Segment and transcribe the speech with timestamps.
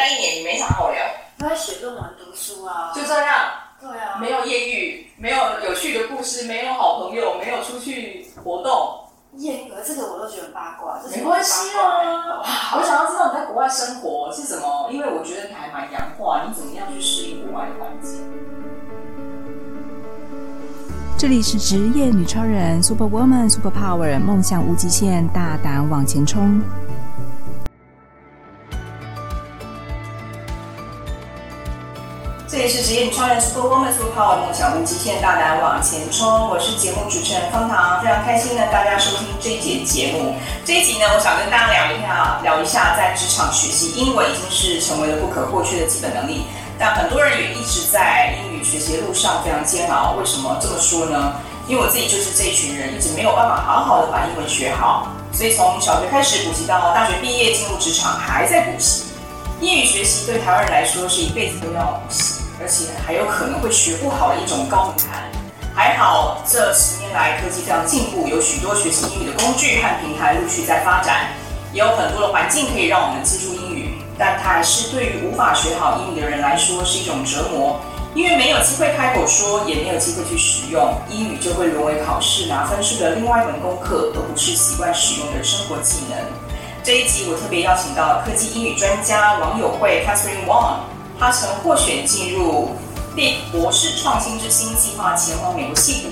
[0.00, 0.98] 那一年你没啥好聊，
[1.36, 3.50] 都在写论文、读书啊，就这样。
[3.78, 8.98] 对啊，没有艳遇，没有有趣的故事，没有好朋友，没有出去活动。
[9.34, 12.40] 艳遇这个我都觉得八卦，这没关系啊。
[12.78, 18.22] 我想要知道你在国外生活是什么，因为我觉得你还蛮洋化，你怎么样去适应国外的环境？
[21.18, 26.62] 这里是职业女超人，Super Woman，Super Power，梦想无极限，大胆往前冲。
[32.90, 36.26] 职业女超人 Super Woman Super Power，梦想无极限，大胆往前冲。
[36.50, 40.34] 我是节目主持人方糖，非常开心呢，大家收听这一节节目。
[40.64, 46.42] 这一集呢，我想跟大家聊一下，聊一下在职场学习英文已经是成为了不可或缺的基本能力，
[46.80, 50.16] 但很多人也一直在英语学习路上非常煎熬。
[50.18, 51.34] 为什么这么说呢？
[51.68, 59.04] 因为我自己就是这一群人，一直没有办法好好的把英文学好，所以从小学开始补习到大学毕业进入职场还在补习。
[59.60, 62.40] 英语学习对台湾人来说是一辈子都要补习。
[62.60, 65.24] 而且还有可能会学不好的一种高门槛。
[65.74, 71.28] 还好这十年来科技非常进步，有许多学习英语的工具和平台陆续在发展，
[71.72, 73.94] 也有很多的环境可以让我们记住英语。
[74.18, 77.80] 但它还是对于无法学好英语的人来说是一种折磨，
[78.14, 86.18] 因为没有机会开口说，也没有机会去使用，英语就会沦为考试拿分数的另外一门功课，而不是习惯使用的生活技能。
[86.82, 90.80] 这一集我特别邀请到科技英语专家王友慧 Catherine Wong。
[91.20, 92.70] 他曾获选进入
[93.14, 96.08] Big 博士创新之星计划前往美国矽谷，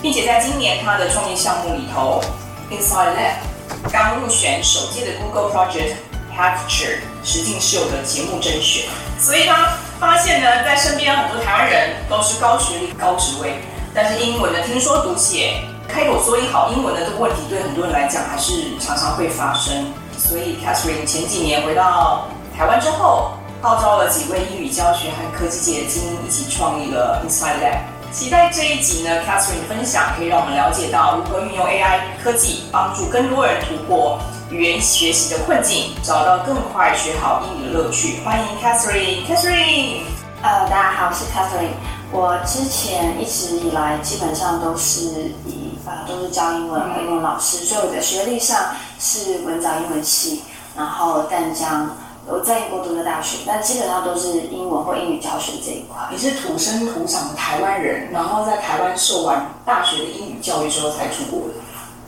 [0.00, 2.22] 并且在今年他的创业项目里头
[2.70, 5.94] Inside Lab 刚入选首届的 Google Project
[6.32, 8.84] Capture 实境秀的节目甄选。
[9.18, 13.56] 所以他发现呢，在身边很多台湾人都是高学历、高职位，
[13.92, 19.92] 但是英文的听说读写、开口说一好英文的这个问题，对很多人来讲还是常常会发生。
[20.16, 23.32] 所以 Catherine 前几年回到台湾之后。
[23.62, 27.78] 号召了几位英语教学和科技界的精英一起创立了 Inside Lab。
[28.10, 34.18] 期待这一集呢，Catherine 分享可以让我们了解到如何运用 AI 科技帮助更多人突破
[34.50, 38.20] 语言学习的困境，找到更快学好英语的乐趣。
[38.24, 39.24] 欢迎 Catherine。
[39.28, 40.00] Catherine，
[40.42, 41.70] 呃，大家好，我是 Catherine。
[42.10, 45.02] 我之前一直以来基本上都是
[45.46, 48.58] 以啊、呃、都是教英文和英文老师，所以我的学历上
[48.98, 50.42] 是文藻英文系，
[50.76, 51.88] 然后淡江。
[52.26, 56.00] 我在英国读的大学，那基本上都是英文或英语教学这一块。
[56.10, 61.54] 你是土生土长的台湾人，然后在台湾受完大学的英语教育之后才出国的。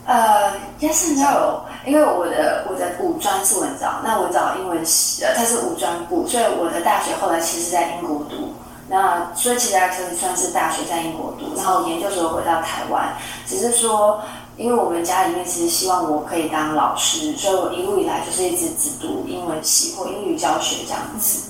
[0.05, 8.44] 呃，yes and no，因为我的我的五专是文藻，那文藻英文系呃它是五专部，所以我的大学后来其实在英国读。
[8.87, 13.15] 那所以其实可以算是大学在英国读，然后研究所回到台湾，
[13.47, 14.21] 只是说。
[14.57, 21.49] 因为我们家里面其实希望我可以当老师，所以我一路以来就是一直只读英文系或英语教学这样子。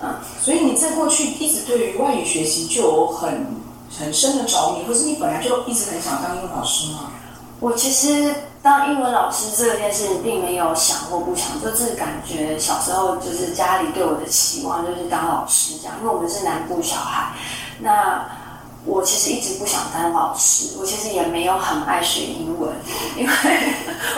[0.00, 3.44] 嗯，所以你在过去一直对于外语学习就有很
[3.98, 7.10] 很深的着迷，或是你本来就一直很想当英文老师吗？
[7.58, 8.32] 我其实
[8.64, 17.30] 当英文老师这件事并没有想或不想，就是感觉小时候就是家里对我的期望就是当老师这样，因为我们是南部小孩，
[17.78, 18.26] 那。
[18.86, 22.70] 我其实一直不想当老师，我其实也没有很爱学英文，
[23.16, 23.32] 因为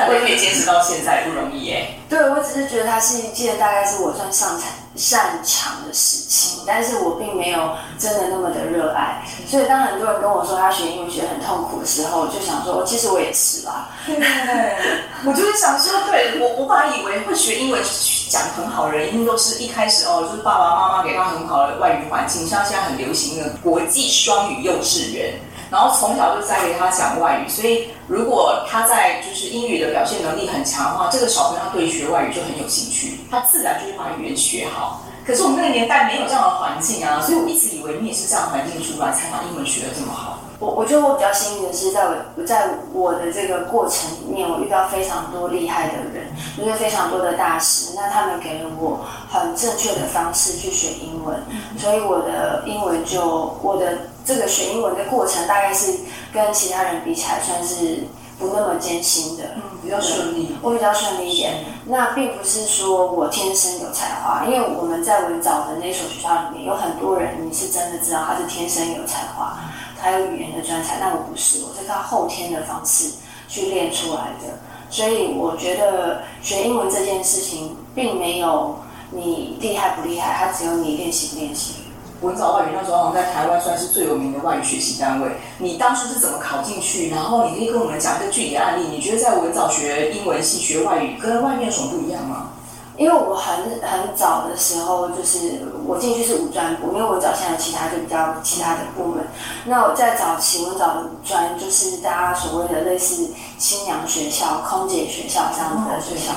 [0.08, 1.94] 我也可以坚持到现在不容易耶。
[2.08, 4.62] 对，我只是觉得它是一件大概是我算擅长
[4.96, 9.22] 擅长的事情，但是我并没有真的那么的热爱。
[9.46, 13.88] 所以当很多人跟我说他学英文学得很痛苦的时候，我就想说，其实我也是啦。
[14.06, 14.16] 对，
[15.26, 17.80] 我就是想说，对，我我本来以为会学英文。
[18.28, 25.34] 讲很好的人，一定都是一开始哦，就是爸爸妈妈给他很好的外语环境，像现在很流行的国际双语幼稚园，
[25.70, 35.02] 然后从小就在给他讲外语，所以如果他在就是英语的表现能力很强的话，这个小朋友他对学外语就很有兴趣，他自然就会把语言学好。
[35.26, 40.38] 可是我们那个年代没有这样的环境啊，所以我一直以为你也是这样环境出来，才把英文学的这么好。
[40.58, 46.32] 我我觉得我比较幸运的是，在我在我的这个过程里面，我遇到非常多厉害的人，
[46.62, 51.36] 遇到非常多的大师，那他们给了我很正确的方式去学英文，
[51.76, 55.94] 所以我的英文就我的这个学英文的过程，大概是
[56.34, 58.04] 跟其他人比起来，算是
[58.38, 60.56] 不那么艰辛的，嗯，比较顺利。
[60.60, 69.58] 我比较顺利一点，那并不是说我天生有才华，因为我们在文藻的那所学校里面，有很多人，你是真的知道他是天生有才华。
[69.98, 73.12] 他有语言的专才，但我不是，我是靠后天的方式
[73.48, 74.58] 去练出来的。
[74.90, 78.76] 所以我觉得学英文这件事情，并没有
[79.10, 81.76] 你厉害不厉害，它只有你练习不练习。
[82.20, 85.30] 文藻外语那时候好像在台湾算是最有名的外语学习单位。
[85.58, 87.10] 你当初是怎么考进去？
[87.10, 88.86] 然后你可以跟我们讲一个具体的案例。
[88.90, 92.50] 你觉得在文藻学英文系学外语，跟外面有什么不一样吗？
[92.96, 99.22] 因为我很很早的时候，就是我进去是五专部，因为我早现在其他就比较其他的部门。
[99.66, 103.28] 那我在早期我找的五专，就是大家所谓的类似
[103.58, 106.32] 新娘学校、空姐学校这样子的学校。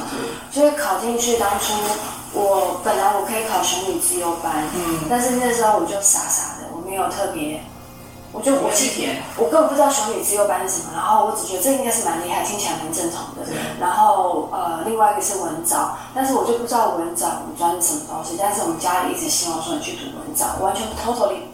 [0.52, 1.72] 所以考进去当初，
[2.34, 7.62] 我本来我可以考雄女资优班，嗯，但是那时候我就傻傻的，我没有特别。
[8.32, 13.42] 我就我记得，我根本不知道雄女资优班是什么，然后我只觉得这应该是蛮厉害，听起来蛮正常的。
[13.82, 18.38] 然后呃，另外一个是文藻，但是我就不知道文藻五专是什么东西。
[18.40, 21.50] 但是我们家里一直希望说你去读文藻，完全 totally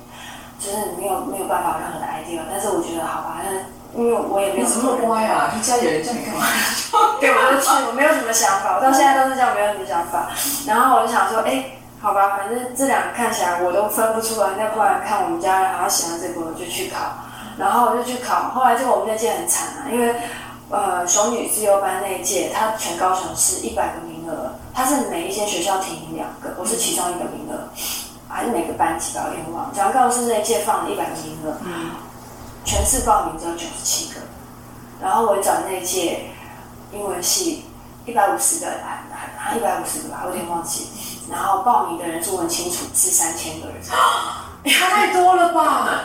[0.60, 2.44] 就是没有没有办法有任何的 idea。
[2.52, 6.44] 但是我觉得好吧，那因为我也没有什么乖啊，就家里人叫你干嘛？
[7.24, 7.70] 对，我就去，
[8.36, 10.30] 想法，我到现在都是这样，没有什么想法。
[10.68, 11.66] 然后我就想说，哎。
[12.02, 17.00] 好吧，反正这两个看起来我都分不出来，那不然看我们家人好像喜欢这个，我就去考，
[17.58, 18.50] 然后我就去考。
[18.54, 20.14] 后来就我们那届很惨啊，因为
[20.70, 27.58] 呃雄女自由班那一届，它全高雄市一百个名额，它是每一间学校提名两个，我是其中一个名额，
[28.30, 29.72] 还是每个班级吧，我有点忘了。
[29.74, 31.90] 全高雄市那一届放了一百个名额，嗯，
[32.66, 34.20] 全市报名只有九十七个，
[35.02, 36.20] 然后我找那一届
[36.94, 37.66] 英文系
[38.06, 40.88] 一百五十个，还还一百五十个吧，我有点忘记。
[41.32, 46.02] 然后报名的人数很清楚是三千个人， 差太多了吧？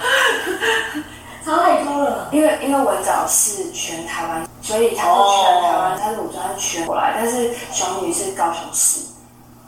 [1.45, 2.29] 差太多了。
[2.33, 9.01] 因为因为文藻是全台湾，所以他是全台湾，他是五专全过来，但是雄女是高雄市。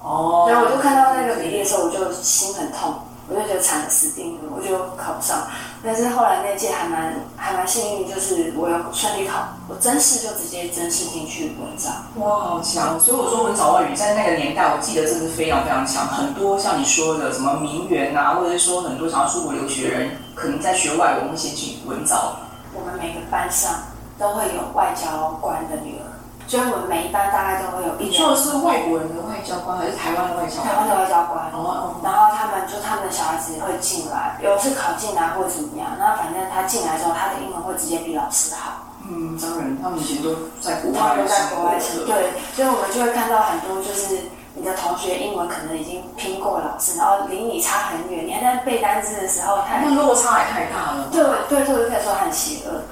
[0.00, 0.46] 哦。
[0.49, 2.94] 然后我就看到那个比例的时候，我就心很痛。
[3.28, 5.46] 我就觉得惨了，死定了，我就考不上。
[5.84, 11.90] 但是后来那届还蛮还蛮幸运，就是我有顺利考，我真试就直接真试进去文藻。
[12.17, 13.00] 哇，好强！
[13.00, 16.06] 所以我说文藻外语在那个年代，我记得真的是非常非常强。
[16.06, 22.37] 很多像你说的什么名媛啊，或者是说很多想要出国留学的人，可能在学外文会先去文藻。
[22.75, 23.73] 我们每个班上
[24.19, 26.12] 都会有外交官的女儿。
[26.47, 28.11] 所以我们每一班大概都会有一。
[28.11, 30.69] 你说的是外国人的外交官，还是台湾的外交官？
[30.69, 31.50] 台湾的外交官。
[31.53, 31.97] 哦。
[32.03, 38.85] 然后他们就他们的小孩子会进来，有次考进来或者怎么样，那反正他进来之后，他的英文会直接比老师好。
[39.09, 40.31] 嗯，当然，他们以前都
[40.61, 41.19] 在国外。
[41.27, 42.06] 在国外生。
[42.06, 51.09] 对，所以我们就会看到很多，就是你的同学英文可能已经拼过老师，然后离你差很远，你还在背单词的时候，他那落差也太大了。
[51.11, 52.83] 对对，就可以说很邪恶。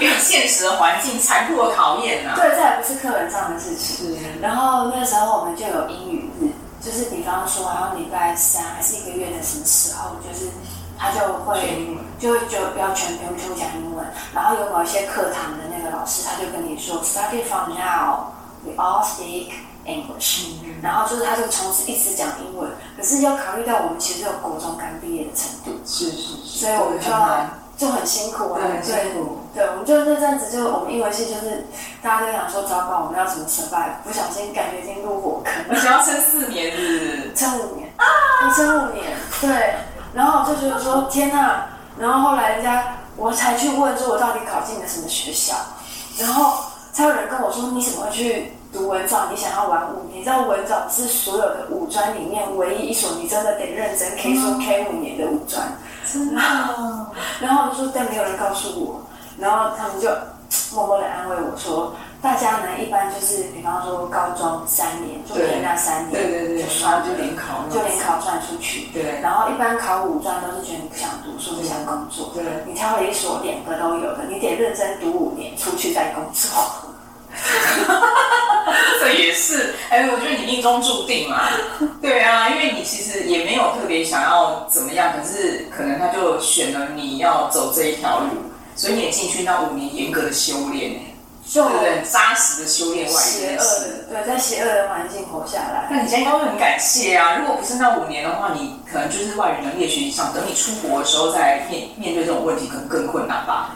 [0.00, 2.34] 因为现实的环境残酷的考验啊！
[2.36, 4.08] 对，这也不是课本上的事情。
[4.08, 4.40] 是。
[4.40, 6.50] 然后那时候我们就有英语日，
[6.80, 10.50] 就是比方说好像礼拜三还是一个月的什么时候，就是
[10.98, 14.06] 他就会就就要全篇全部讲英文。
[14.34, 18.32] 然后有某一些课堂的那个老师，他就跟你说，Starting from now,
[18.64, 19.50] we all speak
[19.84, 20.46] English。
[20.64, 20.76] 嗯。
[20.82, 25.80] 然后就是他就从此一直讲英文，可是要考虑到我们其实有国中刚毕业的程度。
[25.84, 26.58] 是是是。
[26.60, 27.44] 所以我们就要。
[27.78, 29.12] 就很辛苦啊，对，对，
[29.54, 31.66] 对，我们就那阵子就我们英文系就是
[32.02, 33.90] 大家都想说糟糕，我们要怎么 survive？
[34.04, 38.04] 不小心感觉已经入火坑，而且要撑四年是， 撑五年啊，
[38.54, 39.04] 撑五年，
[39.40, 39.74] 对，
[40.12, 41.66] 然后我就觉得说天哪，
[41.98, 45.54] 然后后来人家我才去问说我到底考进了什么学校，
[46.18, 49.26] 然后才有人跟我说你怎么会去读文藻？
[49.30, 50.20] 你想要玩五年？
[50.20, 55.66] 你知道文藻是所有的五专里面唯一一所你真的得认真可以说 K 五年的五专。
[56.10, 56.40] 真的，
[57.40, 59.02] 然后我就说，但没有人告诉我，
[59.38, 60.08] 然后他们就
[60.74, 76.50] 默默的安慰我说，大家呢一般就是，比方说高中三年，就念那三年，对对对，就算就联考，就联考算出去，对，然后一般考五专都是觉得你不想读书，不想工作，对，你挑了一所两个都有的，你得认真读五年，出去再工作。
[79.00, 81.48] 这也是，哎，我觉得你命中注定嘛。
[82.02, 88.28] 对啊，因为你其实也没有特别想要怎么样，可是可能他就选了你要走这一条路，
[88.78, 91.00] 所以你也进去那五年严格的修炼，
[91.44, 93.24] 就很扎实的修炼外语。
[93.24, 95.88] 邪恶的，对，在邪恶的环境活下来。
[95.90, 97.38] 那你现在应该会很感谢啊！
[97.38, 103.74] 如果不是那五年的话，你可能就是外语能力学习上，等你出国的时候再面面对这种问题，可能更困难吧。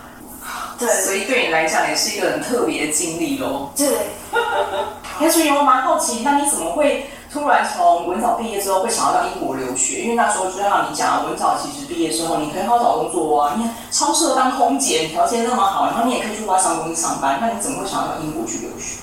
[0.79, 3.71] 对，所以对你来讲也是一个很特别的经历喽。
[3.77, 3.89] 对。
[5.21, 10.03] 但是我蛮好奇，那你怎么会突然从文藻毕业之后会想要到英国留学？
[10.03, 19.01] 因为那时候就像你讲，文藻其实毕业之后你可以好好找工作啊，你看超适合当空姐，条件那么好，然后你也可以去外商公司上班，那你怎么会想要到英国去留学？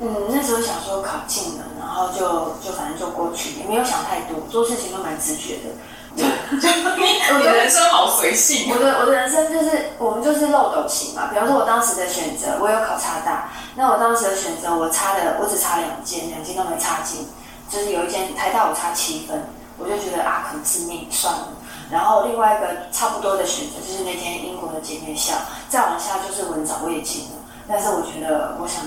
[0.00, 5.68] 嗯，那时候想说考进了，然后就就反正就过去，也没有想太多，做事情都蛮直觉的。
[6.16, 6.24] 就
[6.58, 8.68] 就你，我的人生好随性。
[8.72, 11.28] 我的我的人生就是我们就是漏斗型嘛。
[11.30, 17.28] 比方说，我当时的选择，我有考差大，那我当时的选择，我差的我只差两间，两间都没差进，
[17.70, 19.40] 就是有一间台大我差七分，
[19.78, 21.48] 我就觉得啊，可能是命算了。
[21.90, 25.34] 然后另外一个差不多的选择就是那间英国的姐妹校，
[25.68, 27.36] 再往下就是文藻我也进了，
[27.66, 28.82] 但是我觉得我想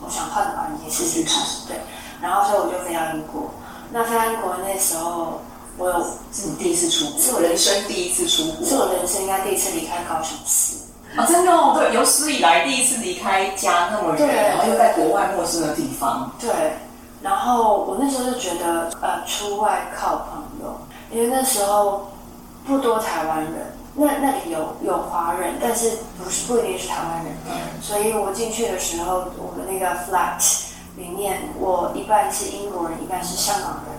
[0.00, 1.42] 我我想换个环境试试看。
[1.66, 1.76] 对，
[2.22, 3.50] 然后所以我就飞到英国。
[3.90, 5.40] 那飞到英国那时候，
[5.76, 6.00] 我有
[6.32, 10.76] 是你第一次出国，是我人生第一次出国，是我人生应该第一次离开高雄市。
[11.16, 16.30] 啊，真的哦，对，有史以来第一次离开家那么远，然后又在国外陌生的地方。
[16.38, 16.50] 对，
[17.22, 22.10] 然后我那时候就觉得，呃，出外靠朋友，因为那时候
[22.66, 30.38] 不多台湾人，那那里有有华人，但是不是不一定是台湾人，嗯，所以我进去的时候，我们那个 flat
[30.96, 33.98] 里面，我一半是英国人，一半是香港人。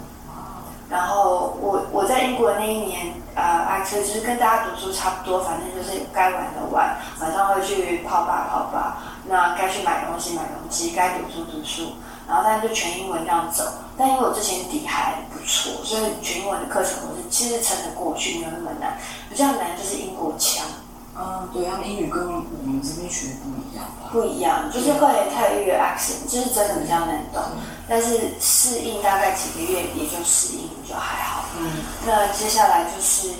[0.89, 8.97] 然后我我在英国的那一年，呃，actually 就是跟大家读书差不多，反正就是该玩的玩，晚上会去泡吧泡吧，
[9.27, 11.91] 那该去买东西买东西，该读书读书，
[12.29, 13.65] 然后但是就全英文这样走。
[13.97, 18.97] 但因为我之前底还不错，所以全英文的课程我是其实撑得过去，没有那么难。
[19.29, 20.65] 比较难就是英国腔。
[21.21, 24.07] 嗯，对，他们英语跟我们这边学的不一样吧？
[24.09, 27.43] 不一样，就是会太有 accent，就是真的比较难懂。
[27.55, 31.43] 嗯、但是适应大概几个月也就适应，就还好。
[31.59, 33.33] 嗯，那接下来就是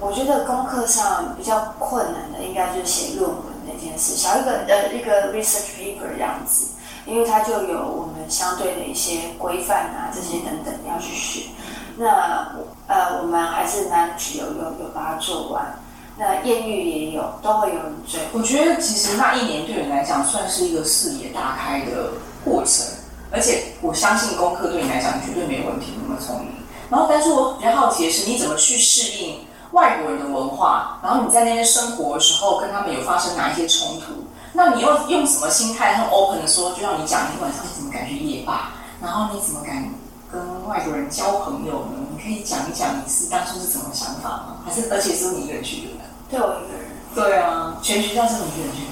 [0.00, 6.68] 我觉得功课上比较困难的，应该就是写论文那件事，小一个呃一个 research paper 这样子，
[7.06, 11.48] 因为它就有我们相对的一些规范啊这些等等要去学。
[11.96, 12.52] 那
[12.88, 15.78] 呃我们还是蛮有有有把它做完。
[16.18, 18.18] 那艳遇也有，都会有人追。
[18.32, 22.86] 我觉得其实那一年对你来讲算是一个视野大开的过程，
[23.30, 26.48] 而且我相信功课对你来讲绝对没有问题，那么聪明。
[26.88, 29.40] 然后，但是我比较好奇的是，你怎么去适应
[29.72, 30.98] 外国人的文化？
[31.02, 34.24] 然后你在那边生活的时候，跟他们有发生哪一些冲突？
[34.56, 38.72] 那你又用什么心态很 open 的说，就像你讲，你晚上怎么敢去夜吧？
[39.02, 39.86] 然后你怎么敢
[40.32, 41.92] 跟外国人交朋友呢？
[42.10, 44.56] 你可以讲一讲你是当初是怎么想法吗？
[44.64, 46.04] 还是而且是你一个人去的？
[46.30, 46.86] 对我一个人。
[47.14, 48.82] 对啊，全学校是你一个人去。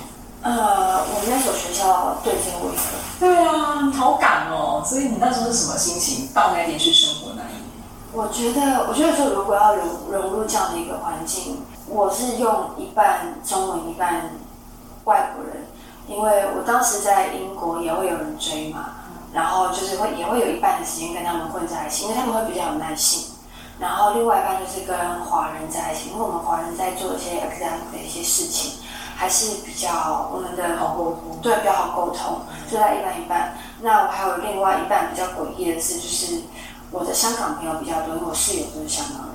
[0.43, 2.83] 呃，我们那所学校对只有我一个。
[3.19, 4.83] 对啊，你好赶哦！
[4.85, 6.29] 所以你那时候是什么心情？
[6.35, 7.65] 到那边去生活那一年？
[8.13, 14.31] 我觉得，我觉得说如果要融融入这样的一个环境，我是用一半中文，一半
[15.05, 15.65] 外国人，
[16.07, 18.87] 因为我当时在英国也会有人追嘛，
[19.33, 23.33] 然后就是会也会有一半的时间跟他们混在一起，因为他们会比较有耐心。
[23.79, 28.79] 然后另外一半就是跟华人在一起，因为我们华人在做一些 academic 的一些事情，
[29.17, 33.59] 还是比较我们的好沟通，对，比较好沟通，就在一半一半。
[33.83, 36.43] 那我还有另外一半比较诡异的是，就是
[36.93, 39.34] 我的香港朋友比较多，因为我室友都是香港人，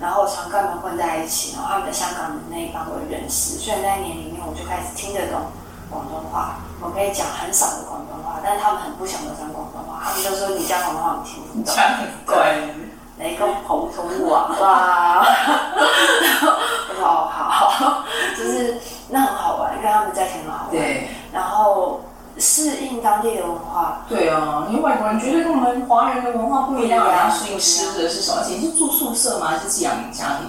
[0.00, 5.50] 然后我常跟他们混在一起，然后他们的香港人那一帮我认识，所以那一年里面我就开始听得懂
[5.90, 11.74] 广东话，我可以讲很少的广东话，但是他们很不想我讲广东话，他们就说你讲广东话我听不懂，
[12.26, 12.74] 对。
[13.18, 16.46] 雷公普通话哇，然后
[16.88, 18.04] 我说哦好，
[18.38, 18.76] 就是
[19.08, 20.70] 那很好玩，因为他们在一起很好玩。
[20.70, 22.00] 对，然后
[22.38, 24.04] 适应当地的文化。
[24.08, 27.06] 对啊，因为外国人绝对跟我们华人的文化不一样。
[27.06, 28.38] 然后适应吃的是什么？
[28.40, 29.48] 而且你是住宿舍吗？
[29.48, 30.48] 还是寄养家庭？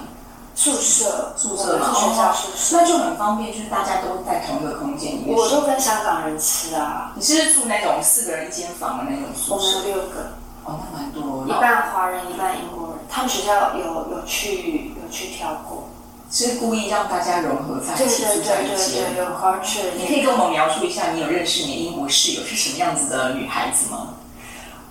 [0.55, 5.38] 宿舍，宿舍嘛，学校宿舍，那就很方便，就是大家都在同一个空间里面。
[5.38, 7.13] 我都跟香港人吃啊。
[7.15, 9.77] 你是住那种四个人一间房的那种宿舍？
[9.77, 10.31] 我们六个。
[10.65, 11.46] 哦，那蛮多。
[11.48, 12.98] 一半华人，一半英国人。
[13.10, 15.88] 他们学校有有去有去挑过，
[16.32, 19.04] 是故意让大家融合在一起住在一起。
[19.18, 19.92] 有 culture。
[19.98, 24.10] 你可以跟我们描述一下，你有认识你的英国室友是什么样子的女孩子吗？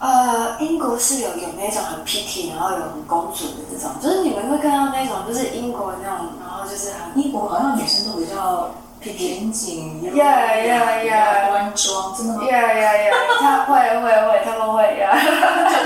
[0.00, 8.70] 呃，英国室友有那种很 picky，然后有很公主的这种，就是你们会看到那种，就是英国那种，然后就是很英国好像女生都比较。
[9.16, 12.44] 严谨，呀呀呀，端庄，真的吗？
[12.44, 15.16] 呀呀呀，他会会会，他们会呀，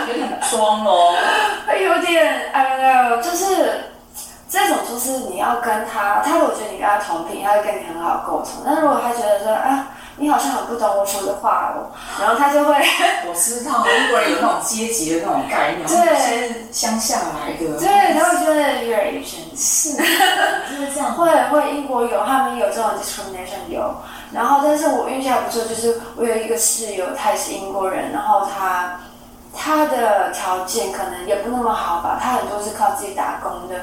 [0.08, 1.14] 有点装哦，
[1.68, 3.91] 有点，I don't know，就是
[4.52, 9.88] 这种，就是你要跟他，他如果觉得你跟他同频，他会跟你很好沟通，但是如果他觉得说啊。
[10.16, 11.88] 你好像很不懂我说的话哦，
[12.20, 12.74] 然后他就会，
[13.26, 23.94] 我知道英国人有那种阶级的那种概念，对，乡下来的，对，他会觉得有点神似，就是这样，会会英国有，他们有这种 discrimination 有，
[24.32, 29.00] 然后但是我运气还不错，就是我有一个室友，他也是英国人，然后他
[29.54, 33.76] 他的条件可能也不那么好吧，他很多是靠自己打工的，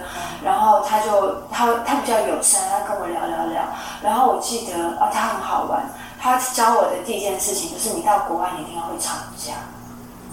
[0.43, 3.61] 然后他就他他比较友善，他跟我聊聊聊，
[4.01, 5.81] 然后我记得啊，他很好玩。
[6.21, 9.53] 他教我的第一件事情就是，你到国外一定要会吵架，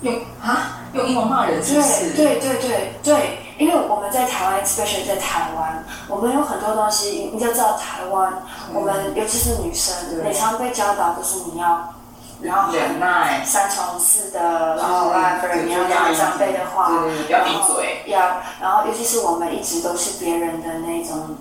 [0.00, 0.12] 用
[0.42, 2.12] 啊用英文骂人是不是？
[2.16, 8.32] 对对对对对，因为我们在台湾，especially 在台湾，我们有很多东西，你要知道台湾，
[8.68, 11.94] 嗯、我们尤其是女生，每常被教导就是你要
[12.40, 14.40] 你要忍耐，三从四德，
[14.76, 16.88] 然后啊，不然你要听长辈的话，
[17.26, 18.20] 不要闭嘴，要，
[18.60, 21.36] 然后尤其是我们一直都是别人的那种。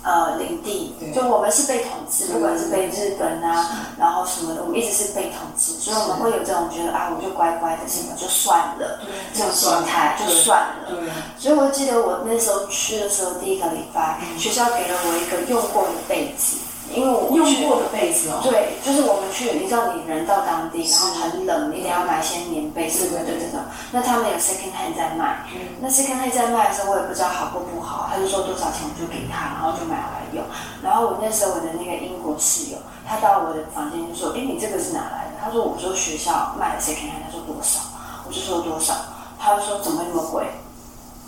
[0.00, 9.00] 呃领地，就我们是被统治，不管是被日本啊，然后什么的，我们一直是被统治，所以我们会有这种觉得啊，我就乖乖的什么就算了，
[9.34, 11.12] 这种心态就算了。
[11.36, 16.56] 所以我记得我那时候去的时候，第一个礼拜，学校给了我一个用过的被子。
[16.94, 23.60] 因为我用过的被子哦，对，就是我们去，你知道，你人到当地，然后很冷，你得要买一些棉被什么的这种。
[23.92, 25.44] 那他们有 second hand 在卖，
[25.80, 30.42] 那 second hand 在卖的时候，我也不知道好或不好，他就说多少钱我就给他，然后就买回来用。
[30.82, 37.80] 然后我那时候我的那个英国室友，他到我的房间就说：“哎，你这个是哪来的？”他说：“我说学校卖的 second hand。”他说：“多少？”
[38.26, 38.94] 我就说：“多少？”
[39.38, 40.44] 他就说：“怎么那么贵？”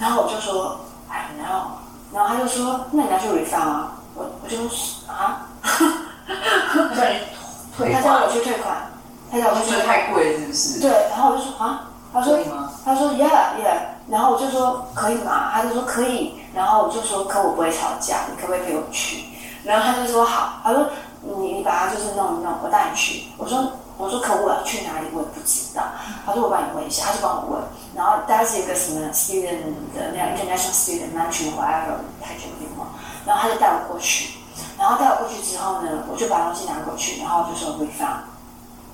[0.01, 1.71] 然后我就说：“哎，然后，
[2.13, 5.47] 然后他就说：‘那你拿去 refund 啊？’我我就说：‘啊。’
[7.81, 8.77] 退，他叫我去退款，
[9.33, 10.81] 他叫我去退太贵是不是？
[10.81, 12.39] 对，然后我就说啊，他说，
[12.85, 13.79] 他说 yeah yeah，
[14.11, 15.51] 然后我就说可以吗？
[15.53, 19.25] 他就说可以，然后我就说可我不会吵架，你可不可以陪我去？
[19.65, 20.87] 然后他就说好，他说
[21.23, 23.25] 你你把他就是弄一弄，我带你去。
[23.39, 25.07] 我说我说可我要去哪里？
[25.13, 25.83] 我也不知道。
[26.27, 27.63] 他说我帮你问一下，他就帮我问。
[27.95, 29.63] 然后大概是一个什么 student
[29.95, 32.89] 的那样 international student management whatever 太久没忘，
[33.27, 34.40] 然后他就带我过去。
[34.81, 38.25] 然后带我过去之后呢，我就把东西拿过去，然后就说 refund。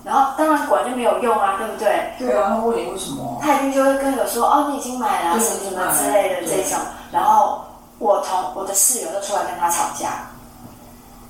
[0.02, 2.12] 然后当然果然就没有用啊，对不对？
[2.18, 3.38] 对啊，他问你为什么？
[3.40, 6.76] 他一定就会跟我说哦，你已经买了什么什么之类的这种。
[7.12, 7.64] 然后
[7.98, 10.26] 我同我的室友就出来跟他吵架，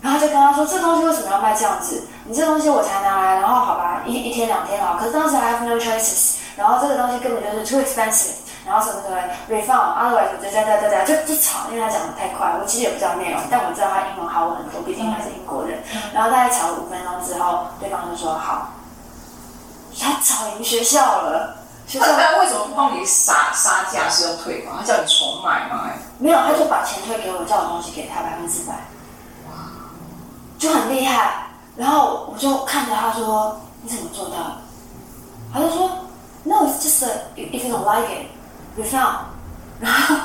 [0.00, 2.08] 然后就跟他说这东西为什么要卖这样子？
[2.24, 8.45] 你这东西我才拿来，然后好吧，一一天两天好，可是当时 I have no choices，然后这个东西根本就是 too expensive。
[8.66, 9.16] 然后什么什么
[9.48, 15.78] refund，otherwise 对对对对对，就就吵，因为他讲的太快，我其实也不知道内容，但我知道他英文好我很多，毕竟他是英国人。
[16.12, 18.72] 然后大概吵了五分钟之后，对方就说好，
[19.98, 21.56] 他吵赢学校了。
[21.86, 24.76] 学校他为什么不帮你杀杀价是要退款？
[24.78, 25.88] 他叫你重买吗？
[26.18, 28.72] 没有，他就把钱退给我，叫我东西给他百分之百。
[29.46, 29.70] 哇，
[30.58, 31.46] 就很厉害。
[31.76, 34.56] 然后我就看着他说：“你怎么做到的？”
[35.54, 35.88] 他就说
[36.42, 38.26] ：“No, it's just a, if you don't like it。”
[38.78, 39.16] refund，
[39.80, 40.16] 然后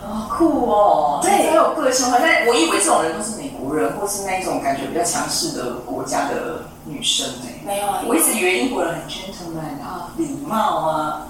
[0.00, 2.10] 好酷哦，对，很有个性。
[2.10, 7.46] 好像我以为这种人都是美国人，或是那种感觉比较强势的国家的女生呢。
[7.64, 11.26] 没有啊，我一直以为英国人很 gentleman 啊，礼貌啊。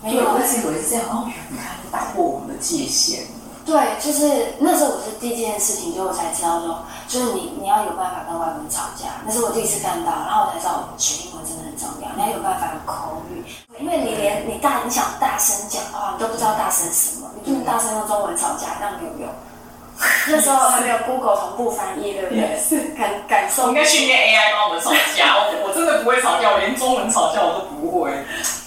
[0.00, 1.06] 没有，我一直以为是这样。
[1.10, 3.26] 哦，原来打破我们的界限。
[3.66, 13.37] 对，就是那时候我是第一件事情，就我才知道说，就是你你要有办法跟外国人吵架，那是我第一次看到，然后我才知道学英文真的很重要，你要有办法有口语，
[13.78, 19.28] 因为你连你大你想大声讲话，你都不知道大声什么，你不能大声用中文吵架，那没有用。
[20.30, 22.56] 那时候还没有 Google 同步翻译，对不对？
[22.60, 23.64] 是感感受。
[23.64, 28.12] 我应该训练 AI 帮我们吵架， 我我真的不会吵架，我连中文吵架我都不会。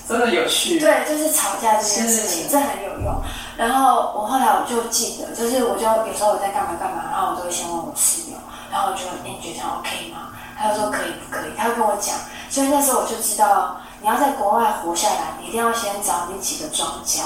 [0.10, 3.16] 真的有趣，对，就是吵架这件事情，这很有用。
[3.56, 8.36] 然后我后来我就记得，就是我就有时候我在干嘛干嘛，然后我都会先问我室友，
[8.70, 12.14] 然后我就说：“你觉得这样 OK 吗？”他就说：“可以，不可以？”他会跟我讲。
[12.50, 17.24] 所以那时候我就知道，你要在国外活下来，你一定要先找你几个庄脚。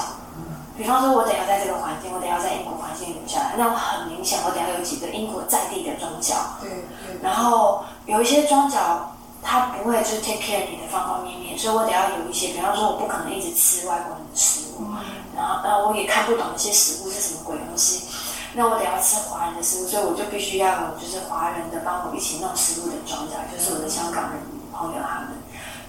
[0.76, 6.34] 比方说，我等要在这个环境，我等要在英国环境留下来，那我很明显，我得要有几个英国在地的庄脚。
[6.62, 6.68] 嗯
[7.08, 7.18] 嗯。
[7.22, 9.12] 然后有一些庄脚。
[9.48, 14.98] 他不会就 take care 你的方方面面，所以我得要有一些，比方说我不可能一直吃外国人的食物，嗯、
[15.36, 18.08] 然后然后我也看不懂那些食物是什么鬼东西，
[18.54, 24.40] 那我得要吃华人的食物，所以我就必须要有就是华人的帮我一起弄食物的庄脚，就是我的香港人
[24.72, 25.38] 朋友他们，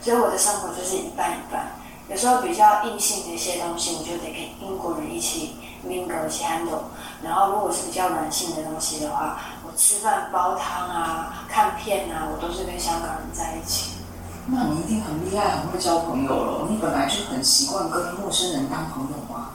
[0.08, 1.67] 所以我的生活就是一半一半，
[2.10, 6.80] 有时候比较硬性的一些东西，我就得跟英国人一起 mingle 一起 handle，
[7.22, 9.38] 然后如果是比较软性的东西的话。
[9.65, 13.98] 我吃饭煲汤啊，看片啊，我都是跟香港人在一起。
[14.46, 16.67] 那你一定很厉害，很会交朋友了。
[16.70, 19.50] 你本来就很习惯跟陌生人当朋友吗？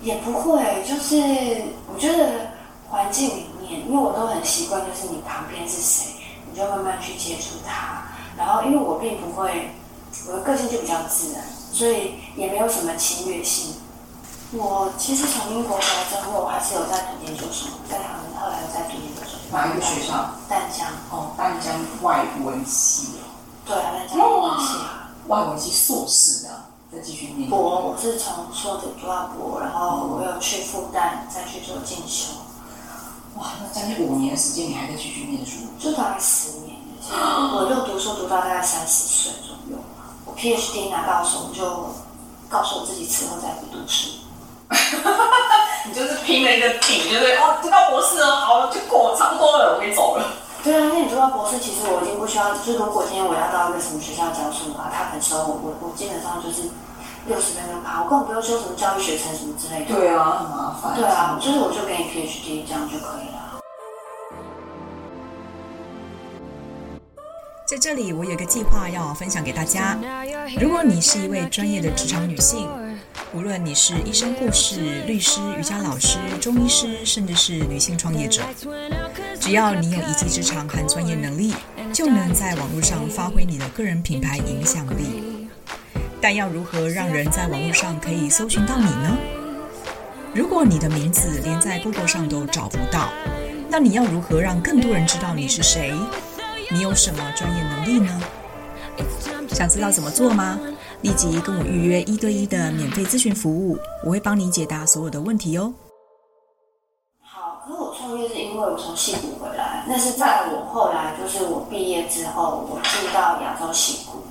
[0.00, 1.14] 也不会，就是
[1.86, 2.50] 我觉得
[2.90, 6.06] 环境里面，因为我都很习惯，就是你旁边是谁，
[6.50, 8.02] 你就慢慢去接触他。
[8.36, 9.70] 然后，因为我并不会，
[10.28, 13.74] 我的个性就比较自然，所以也没有什么侵略性。
[14.52, 19.38] 我其实从英国回来之后，我还是有在读研究生，在台湾，后来又在读研究所。
[19.50, 20.30] 哪一个学校？
[20.48, 20.86] 淡江。
[21.10, 21.72] 哦，淡江
[22.02, 23.32] 外文系哦。
[23.64, 24.74] 对啊，淡江外文系。
[25.28, 27.48] 外文系硕士的，再继续念。
[27.48, 32.34] 博，我是从硕士读到博，然后我又去复旦再去做进修。
[33.36, 35.60] 哇，那将近五年的时间，你还在继续念书？
[35.78, 36.76] 就大概十年。
[37.10, 39.32] 我就读书读到大概三十岁
[40.32, 41.62] 我 PhD 拿到时候，我就
[42.48, 44.08] 告诉我自己此后再不读书。
[45.84, 50.24] 你就是拼了一个顶，就是哦，读到博士了，好了，就过差不多了，我可以走了。
[50.64, 56.64] 对啊，因为你读到博士，其实我已经不需要，就是如果今天我要到一个什么学校教书的话，他肯收我，我我基本上就是
[57.26, 59.92] 六十分钟跑，我根本不用修什么教育学程什么之类的。
[59.92, 60.94] 对啊，很麻烦。
[60.96, 63.41] 对啊，就是我就给你 PhD 这样就可以了。
[67.72, 69.98] 在这里，我有个计划要分享给大家。
[70.60, 72.68] 如果你是一位专业的职场女性，
[73.32, 78.42] 无论你是医生、护士、律师、瑜伽老师、中医师，甚至是女性创业者，
[79.40, 81.54] 只要你有一技之长和专业能力，
[81.94, 85.48] 就能在网络上发挥你的个人品牌影响力。
[86.20, 89.16] 但要如何让人在网络上可以搜寻到你呢？
[90.34, 93.10] 如果你的名字连在 Google 上都找不到，
[93.70, 95.94] 那你要如何让更多人知道你是谁？
[96.72, 98.18] 你有什么专业能力呢？
[99.48, 100.58] 想知道怎么做吗？
[101.02, 105.74] 立即跟我预约一对一的免费咨询服务，我会帮你解答所有的问题哦。
[107.22, 114.22] 好，可是我创业是因为我从戏谷回来，那是在我后来就是我毕业之后，我进到亚洲戏谷。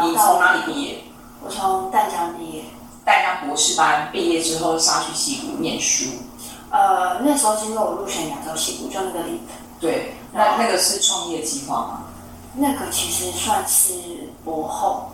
[0.00, 1.04] 你从哪里毕业？
[1.44, 2.64] 我从淡江毕业。
[3.04, 6.08] 淡江博士班毕业之后，杀去戏谷念书。
[6.70, 9.40] 呃，那时候是因为我入选亚洲戏谷，就那个 lead。
[9.80, 12.00] 对，那那个是创业计划吗？
[12.54, 13.94] 那个其实算是
[14.44, 15.08] 博后。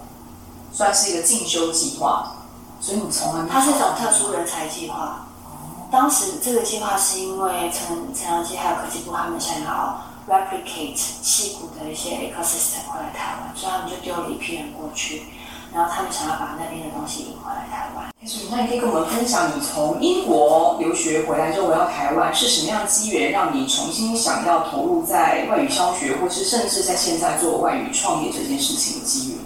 [0.70, 2.44] 算是一个进修计划，
[2.78, 3.48] 所以你从来没。
[3.50, 5.26] 它是一种特殊人才计划。
[5.90, 15.24] 当时这个计划是因为陈陈良基还有科技部他们想要 replicate 西谷的一些 ecosystem 回来台湾，所以他们就丢了一批人过去，
[15.72, 18.06] 然后他们想要把那边的东西引回来台湾。
[18.50, 29.38] 那你可以跟我们分享，你从英国留学回来之后回到台湾，是什么样的机缘让你重新想要投入在外语教学，或是甚至在现在做外语创业这件事情的机缘？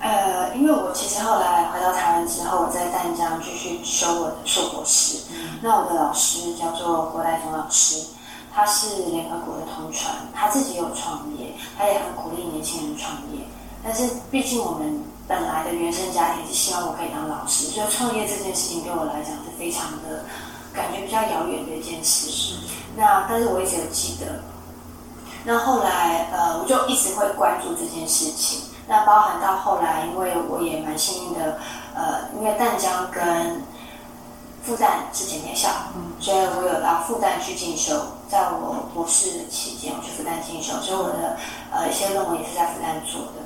[0.00, 5.18] 呃，因为我其实后来回到台湾之后，我在淡江继续修我的硕博士。
[5.32, 8.06] 嗯、那我的老师叫做郭代峰老师，
[8.52, 13.44] 他是联合国的同传，他自己有创业，他也很鼓励年轻人创业。
[13.84, 20.24] 但是毕竟我们本来的原生家庭是希望我可以当老师，所以创业这件事情对我来讲是非常的
[20.72, 22.30] 感觉比较遥远的一件事。
[22.30, 22.54] 是
[22.96, 24.40] 那但是我一直有记得。
[25.44, 28.60] 那后来呃，我就一直会关注这件事情。
[28.86, 31.58] 那包含到后来，因为我也蛮幸运的，
[31.94, 33.62] 呃，因为淡江跟
[34.62, 37.94] 复旦是姐妹校，嗯，所以我有到复旦去进修。
[38.28, 41.36] 在我博士期间，我去复旦进修，所以我的
[41.72, 43.41] 呃一些论文也是在复旦做的。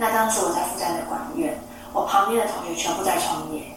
[0.00, 1.60] 那当时我在复旦的管院，
[1.92, 3.76] 我旁边的同学全部在创业，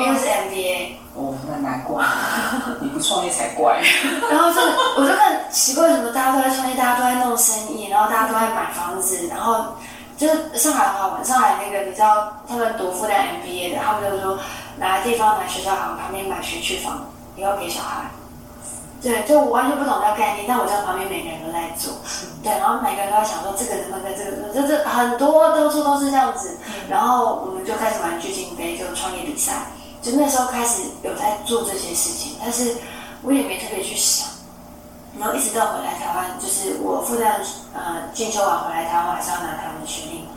[0.00, 0.96] 因为是 MBA。
[1.14, 2.04] 哦，那难怪，
[2.82, 3.80] 你不创业才怪。
[4.30, 4.60] 然后就
[4.96, 9.76] 我就看奇怪，什么大家都在创业，大家都在弄生意，然后大家都在买房子，然后。
[10.18, 14.36] 就是上海的话，玩上海那个，你知道他们读复旦 MBA 的，他们就说
[14.76, 18.10] 哪个地方买学校好，旁边买学区房，以后给小孩。
[19.00, 21.94] 对，就我完全不懂那个概念，但我知道旁边每个人都在做。
[22.42, 26.58] 对，然后每个人都在想说这个能不能跟这个，就是很多到处都是这样子。
[26.88, 29.66] 然后我们就开始玩巨金杯，就创业比赛，
[30.02, 32.74] 就那时候开始有在做这些事情，但是
[33.22, 34.26] 我也没特别去想。
[35.18, 37.38] 然后一直到回来台湾，就是我复旦
[37.74, 40.30] 呃进修完回来台湾，还是要拿台湾的学历嘛。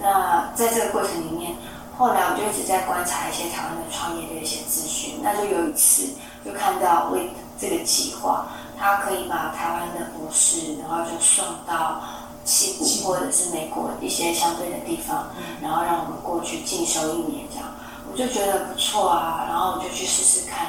[0.00, 1.52] 那在这个过程里面，
[1.96, 5.20] 后来我就一直在观察一些台湾的创业的一些资讯。
[5.22, 6.08] 那就有一次
[6.44, 8.46] 就看到 WIT 这个计划，
[8.78, 12.02] 他可以把台湾的博士，然后就送到
[12.44, 15.28] 西谷或者是美国一些相对的地方，
[15.62, 17.66] 然后让我们过去进修一年这样。
[18.12, 20.68] 我就觉得不错啊，然后我就去试试看。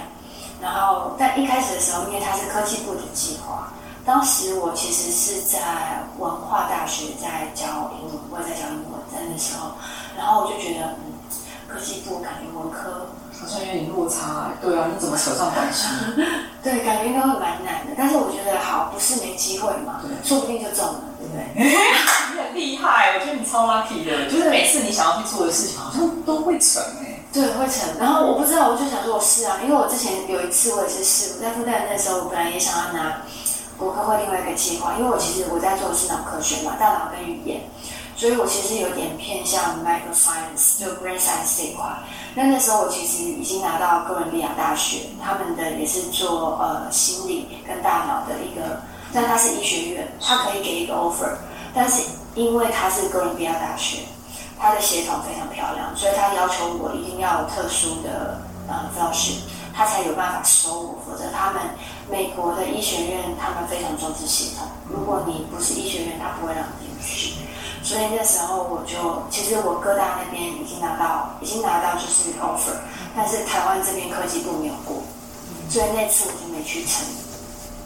[0.62, 3.74] 然后在一开始的时候，因为它是科技部的计划，
[4.06, 9.72] 当时我其实是在文化大学在教英文，我也在教英文，在那时候，
[10.18, 11.14] 然后我就觉得，嗯，
[11.68, 13.06] 科技部感觉文科
[13.40, 15.88] 好像有点落差，对啊，你怎么扯上关系？
[16.64, 21.44] 对，感觉应该会蛮难的，但是我觉得好，不是没机会嘛，对说不定就中了，对不对？
[22.34, 27.20] 你很厉害，我觉得你超 lucky 的，就是每次你想要去做的事情，好像都会成哎。
[27.34, 28.00] 对，会成。
[28.00, 33.22] 然后我不知道，我就想说，我试啊，因为我之前有一次我也是试，我在复旦那时候，我本来也想要拿
[33.78, 37.60] 国科会另外一个计划，因为我其实我在做的是脑科学嘛，大脑跟语言，
[38.16, 41.86] 所以我其实有点偏向 micro science，就 brain science 这一块。
[42.34, 48.82] 那那时候我其实已经拿到哥伦比亚大学，他们的也是做呃心理跟大脑的一个，
[49.14, 51.36] 但它是医学院，它可以给一个 offer，
[51.74, 52.04] 但是
[52.36, 54.00] 因为它是哥伦比亚大学。
[54.58, 59.44] 他的血统非常漂亮，所以他要求我一定要有特殊的呃 fellowship，
[59.76, 60.96] 他才有办法收我。
[61.06, 61.62] 否则，他们
[62.10, 67.34] 美国的医学院他们非常重视血统，如果你不是医学院，他不会让你去。
[67.86, 72.76] 所以那时候我就，其实我哥大那边已经拿到，已经拿到就是 offer，
[73.16, 75.04] 但是台湾这边科技部没有过，
[75.70, 77.06] 所以那次我就没去成。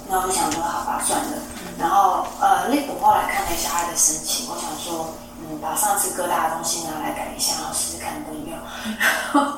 [0.07, 1.37] 那我就想说，好吧，算了。
[1.77, 5.13] 然后呃，那我后来看了一下他的申请，我想说。
[5.41, 9.57] 嗯把上次哥大的东西拿来改一下，然后试试看能不能用，然 后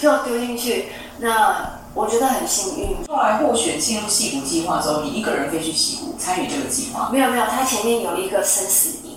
[0.00, 0.90] 就丢进去。
[1.18, 2.96] 那我觉得很幸运。
[3.06, 7.10] 后来获选进入戏谷计划之后，你一个人飞去矽谷参与这个计划？
[7.12, 9.07] 没有没有，他前面有一个生死营，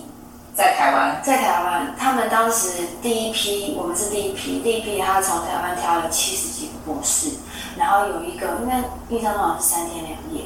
[0.54, 2.68] 在台湾，在台湾，他们当时
[3.00, 7.30] 第一批，我们是第一批，第一批他从台湾挑了七十几个博士，
[7.78, 10.44] 然后有一个，应该印象中好像是三天两夜，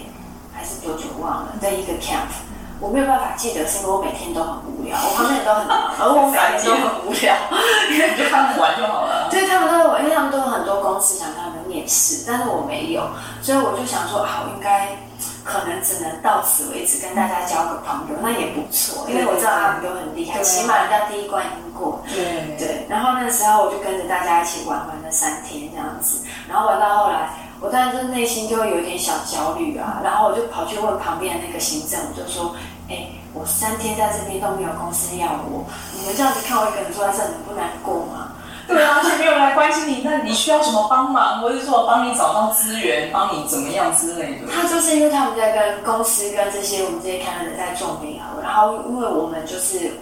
[0.54, 2.30] 还是多久忘了的一个 camp，
[2.78, 7.34] 我没有办法记得，是因为我每天都很无聊，我旁边人都很忙，而我每天都很无聊，
[7.90, 9.26] 因为你就他们玩就好了。
[9.30, 13.02] 对，他们都有，因为他们都有很多公司想他们面试，但是我没有，
[13.42, 14.96] 所以我就想说，好，应该。
[15.46, 22.02] 可能只能到此为止，跟大家交个朋友，那也不错，因为我知道他们都很厉害，起码人家第一关赢过。
[22.12, 22.84] 对对。
[22.88, 27.30] 然后那个时候我就跟着大家一起玩玩了三天这样子，然后玩到后来，
[27.60, 32.56] 我当然就内心就会有一点小焦虑啊，然后我就跑去问旁边的那个行政，我就说
[32.90, 38.32] ：“哎，我三天在这边都没有公司要我，你们这样子看我一个人坐在这里，不难过吗？”
[38.66, 44.48] 对啊，而且没有人来关心你，那你需要什么帮忙，或者说我帮你找到资源，帮你怎么样之类的。
[44.52, 49.92] 他就是因为他们在跟公司跟这些我们这些看的人在种苗，然后因为我们就是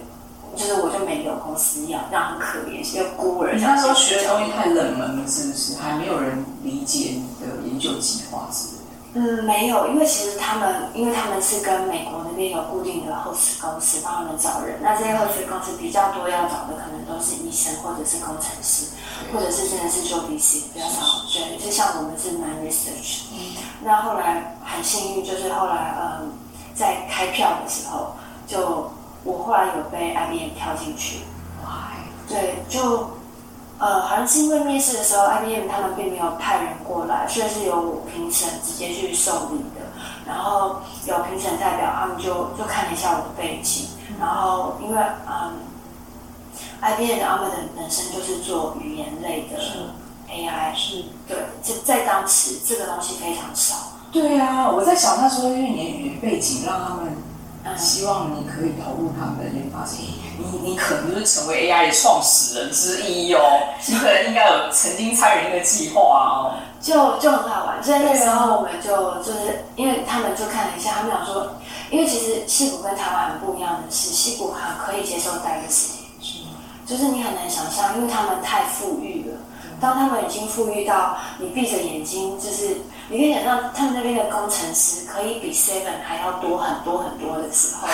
[0.55, 3.53] 就是我就没有公司要，这样很可怜，是个孤儿。
[3.53, 5.77] 你那时候学的东西太冷门了，是不是？
[5.81, 8.84] 还没有人理解你的研究计划之类的。
[9.17, 18.87] 嗯，没有，因为其实他们，因为他们是跟美国那边有固定的 host 公司帮他们找人，那这些 host 公司比较多要找的可能都是医生或者是工程师，
[19.31, 21.23] 或者是真的是做 VC 比较少。
[21.31, 23.23] 对，就像我们是 non research。
[23.31, 23.55] 嗯。
[23.81, 26.33] 那后来很幸运，就是后来嗯，
[26.75, 28.91] 在开票的时候，就
[29.23, 31.19] 我后来有被 IBM 挑进去。
[31.63, 31.93] 哇。
[32.27, 33.09] 对，就。
[33.77, 39.85] 呃，好像是因为面试的时候，IBM 他们并没有派人过来，所以是由我评审直接去受理的。
[40.25, 43.87] 然后有评审代表，他们就就看了一下我的背景。
[44.19, 45.53] 然后因为嗯
[46.81, 49.59] ，IBM 的他们的本身就是做语言类的
[50.29, 53.75] AI，是，对，就在当时这个东西非常少。
[54.11, 57.13] 对啊，我在想那时候，因为你的语言背景让他们。
[57.77, 59.85] 希望你可以投入他们的研发，
[60.37, 63.41] 你你可能就是成为 AI 的创始人之一哦。
[63.87, 66.59] 你可能应该有曾经参与那个计划哦。
[66.79, 71.55] 就就很好玩，所以那时候我们就就是因为他们就看了一下，他们想说，
[71.89, 76.39] 因为其实西谷跟台湾很不一样的是，西谷很可以接受待个时间，是？
[76.85, 79.37] 就是你很难想象，因为他们太富裕了。
[79.81, 82.77] 当他们已经富裕到你闭着眼睛就是。
[83.07, 87.87] 你可以想象，他们那边的工程师可以比 Seven 还要多很多很多的时候，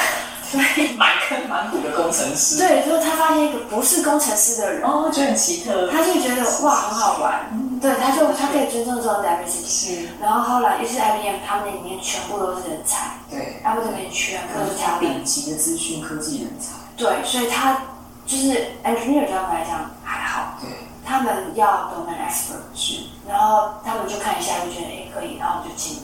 [0.43, 2.57] 所以满坑满谷的工程师。
[2.57, 5.89] 对，就是他发现一个不是工程师的人，哦，觉得很奇特。
[5.89, 7.49] 他就觉得哇，很好玩。
[7.51, 9.67] 嗯、对，他就他可以尊重这种 diversity。
[9.67, 10.09] 是。
[10.21, 13.11] 然后后来于是 IBM，他们那里面全部都是人才。
[13.29, 13.59] 对。
[13.63, 16.75] 他们这边全部都是顶级的资讯科技人才。
[16.95, 17.77] 对，所以他
[18.25, 18.53] 就是
[18.85, 20.57] engineer 这样来讲还好。
[20.61, 20.69] 对。
[21.11, 25.97] 他们要 domain expert 是，然后他们就看一下，就觉得哎可以，然后就进。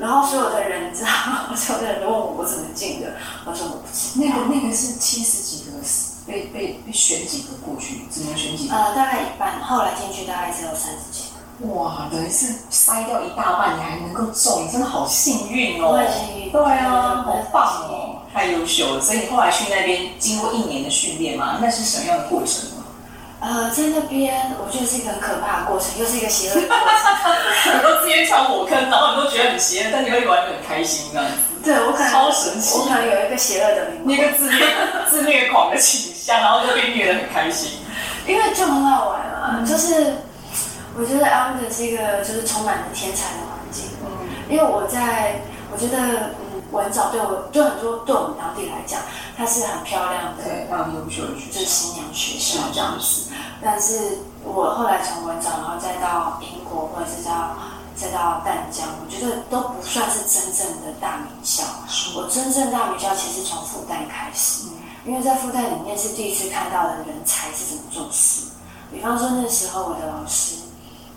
[0.00, 1.10] 然后所有的人知道，
[1.56, 4.24] 所有的人都问我我怎么进的，我说我不知道。
[4.24, 5.72] 那个那个是七十几个，
[6.24, 8.76] 被被被选几个过去，只能选几个？
[8.76, 11.74] 呃，大概一半，后来进去大概只有三十几个。
[11.74, 15.94] 哇，等于是筛掉一大半，你还能够中，你真的好幸运哦！
[15.94, 19.00] 很幸运，对啊，好棒哦，太优秀了。
[19.00, 22.75] 所以你后来去那边经过一年的训练嘛，那是什么样的过程？
[23.38, 27.72] 呃，在那边我觉得是一个很可怕的过程，又是一个邪恶的过程。
[27.72, 31.32] 很多直接跳火坑，然后你都觉得很邪恶，但你会玩的很开心这样子。
[31.62, 34.66] 对，我可能超神奇，我可能有一个邪恶的灵魂，一个自虐
[35.10, 37.72] 自虐狂的倾向，然后就被虐的很开心。
[38.26, 40.14] 因为就很好玩啊，嗯、就是
[40.96, 43.84] 我觉得阿姆的是一个就是充满了天才的环境。
[44.02, 44.10] 嗯，
[44.48, 45.38] 因为我在
[45.70, 49.00] 我觉得嗯文藻对我对很多对我们当地来讲。
[49.36, 53.30] 它是很漂亮的，对，非常优秀的学校，就是新娘学校这样子。
[53.62, 57.54] 但是我后来从文藻，然后再到英国，或者是到
[57.94, 61.64] 再到淡江，我觉得都不算是真正的大名校。
[62.14, 68.46] 我真正大名校其实从复旦开始，嗯、因为在复旦里面是第一次看到的人才是怎么做事。
[68.90, 70.56] 比方说那时候我的老师，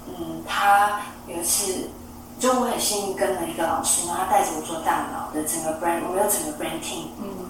[0.08, 1.90] 嗯，他有一次
[2.39, 7.45] 就我很幸运跟了一个老师，然后他带着我做大脑的整个 brain，我们有整个 brain team，嗯。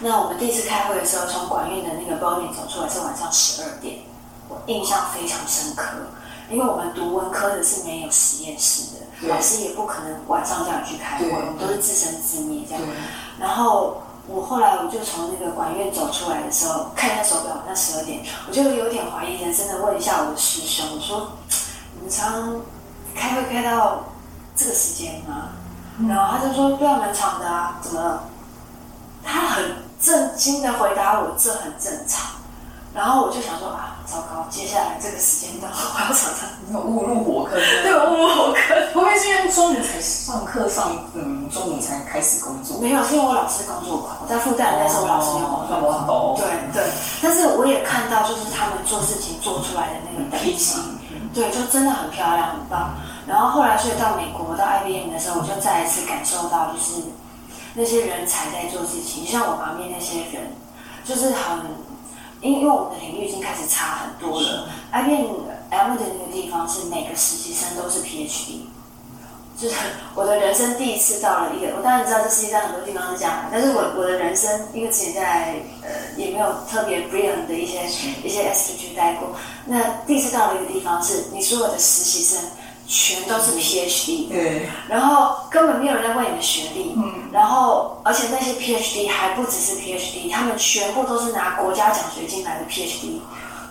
[0.00, 4.00] 那我们第一次开会的时候，从管院的那个 building 走出来是晚上十二点，
[4.48, 5.98] 我印象非常深刻，
[6.50, 12.82] 因为我们读文科的是没有实验室的，老师也不可能晚上这样去开会，对我们都是自生自灭这样。
[13.38, 21.30] 然后我后来我就从那个管院走出来的时候，看一下手表，那十二点，我就有点怀疑人生的问一下我的师兄，我说
[21.94, 22.60] ：“你们常
[23.14, 24.04] 开会开到
[24.56, 25.50] 这个时间吗？”
[25.98, 28.24] 嗯、然后他就说：“对啊，蛮长的啊，怎么了？”
[29.24, 29.88] 他很。
[30.00, 32.24] 震惊的回答我：“这很正常。”
[32.94, 34.46] 然后我就想说：“啊，糟糕！
[34.48, 38.76] 接下来这个时间段，我要常常误入火坑。”对，误入火坑。
[38.94, 42.78] 会不会是因为中午才上课上嗯中午才开始工作？
[42.78, 46.36] 没有，是因为我老师工作狂，我在复旦那时候我老师没有工作狂。
[46.36, 50.78] 对对，但是我也看到，就是他们做事情做出来的那个等级，
[51.34, 52.94] 对，就真的很漂亮，很棒。
[53.26, 57.02] 然后后来，所以到美国到 IBM 的时候，我就再一次感受到，就是
[57.74, 60.52] 那些人才在做事情，就像我旁边那些人，
[61.04, 61.58] 就是很，
[62.40, 64.68] 因为因为我们的领域已经开始差很多了。
[64.92, 65.26] IBM
[65.70, 68.60] M 的那个地方是每个实习生都是 PhD，
[69.60, 69.74] 就是
[70.14, 77.82] 我的人生第一次到了一个，我当然知道这世界上很多地方是这样的，但是我我的人生因为之前在呃也没有特别 brilliant 的一些
[78.22, 79.34] 一些 S 去待过，
[79.66, 82.42] 那第一次到了一个地方是你所有的实习生。
[82.90, 93.20] 全都是 PhD，对，然后根本没有人在问你的学历，嗯，然后而且那些 PhD 还不只是 PhD，他们全部都是拿国家奖学金来的 PhD，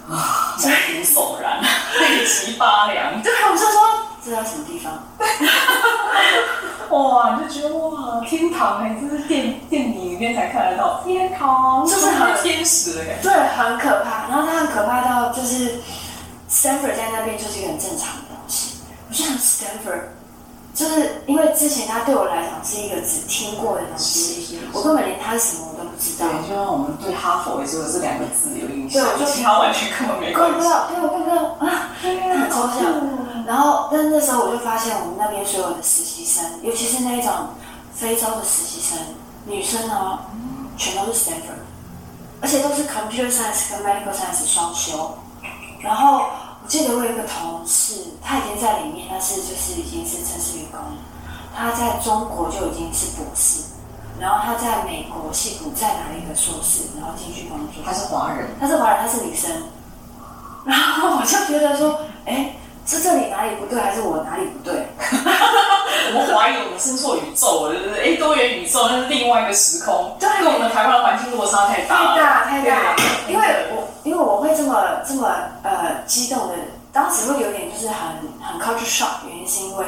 [0.08, 1.60] 啊，毛骨悚然，
[2.00, 3.19] 背脊发凉。
[3.23, 3.82] 对，我就说
[4.27, 5.07] 这在什么地方？
[6.89, 14.27] 哇，你就觉得哇，天堂哎，这是电电影里面才看得到，天堂就是很天使的感觉，对，很可怕。
[14.29, 15.79] 然后它很可怕到就是
[16.49, 18.23] Stanford 在那边就是一个很正常的。
[18.29, 18.77] 东西。
[19.09, 20.01] 我就想 Stanford，
[20.77, 26.27] 就是因为之前他对我来讲是一个只听过的东西，我根本连他是什么我都不知道。
[26.29, 30.53] 对，就像我们对哈佛也只有这两个字有印象，对，我就其他完全根本没关系。
[30.53, 32.93] 我不知道，对，我不知道啊，很抽象。
[33.47, 37.31] 然后，但那时候我就发现，我们那边所有的实习生，尤其是那一种
[37.95, 38.99] 非洲的实习生，
[39.45, 40.19] 女生呢，
[40.77, 41.65] 全都是 Stanford，
[42.39, 45.17] 而且都是 Computer Science 跟 Medical Science 双修，
[45.81, 46.21] 然后。
[46.67, 50.97] 我记得我有一个同事，他已经在里面，但是就是已经是正式员工了。
[51.56, 53.63] 他在中国就已经是博士，
[54.19, 57.82] 然后他在美国矽谷再拿了一个硕士，然后进去工作。
[57.86, 59.49] 他是华人，他是华人，他是女生。
[60.65, 62.53] 然后我就觉得说，哎，
[62.86, 64.75] 是这里哪里不对，还是我哪里不对？
[66.19, 68.13] 我怀疑我们生错宇宙了，对不对？
[68.13, 72.95] 哎，多元宇宙那是另外一个时空，对，跟我们台湾的环境落差太大了，太大太大。
[73.30, 73.87] 因为我。
[74.08, 75.28] 因为我会这么这么
[75.63, 76.54] 呃激动的，
[76.93, 77.98] 当时会有点就是很
[78.41, 79.86] 很 culture shock，原因是因为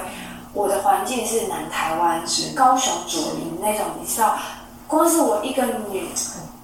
[0.53, 4.37] 我的环境是南台湾，是高雄左营那种，你知道，
[4.87, 6.09] 光是我一个女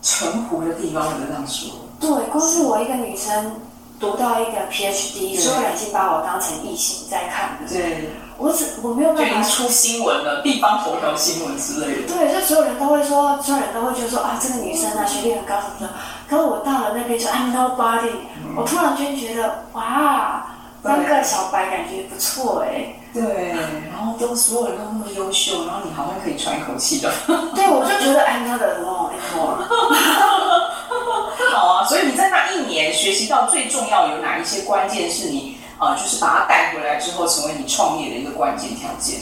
[0.02, 1.70] 淳朴的地方，我就这样说。
[1.98, 3.56] 对，光是我一个女生
[4.00, 7.70] 读到一个 PhD，所有人已经把我当成异性在看的。
[7.74, 9.24] 对，我只我没有办法。
[9.24, 12.08] 就已经出新闻了，地方头条新闻之类的。
[12.08, 15.90] 对，就所有人都会说，所有人都会觉得说啊，这个女生啊，学历很高什么的。
[16.30, 18.12] 可是我到了那边就 I'm nobody，
[18.44, 20.48] 嗯、我突然间觉得哇，
[20.84, 22.96] 当个小白感觉不错哎。
[23.14, 23.56] 对，
[23.90, 27.10] 然后都所有人都那么优秀，然后你好像可以喘一口气的。
[27.56, 29.64] 对，我就觉得 I'm not alone anymore。
[31.56, 39.22] 好啊，所以你在那一年学习到最重要有哪一些关键是你啊、呃，就是把它带回来之后成为你创业的一个关键条件？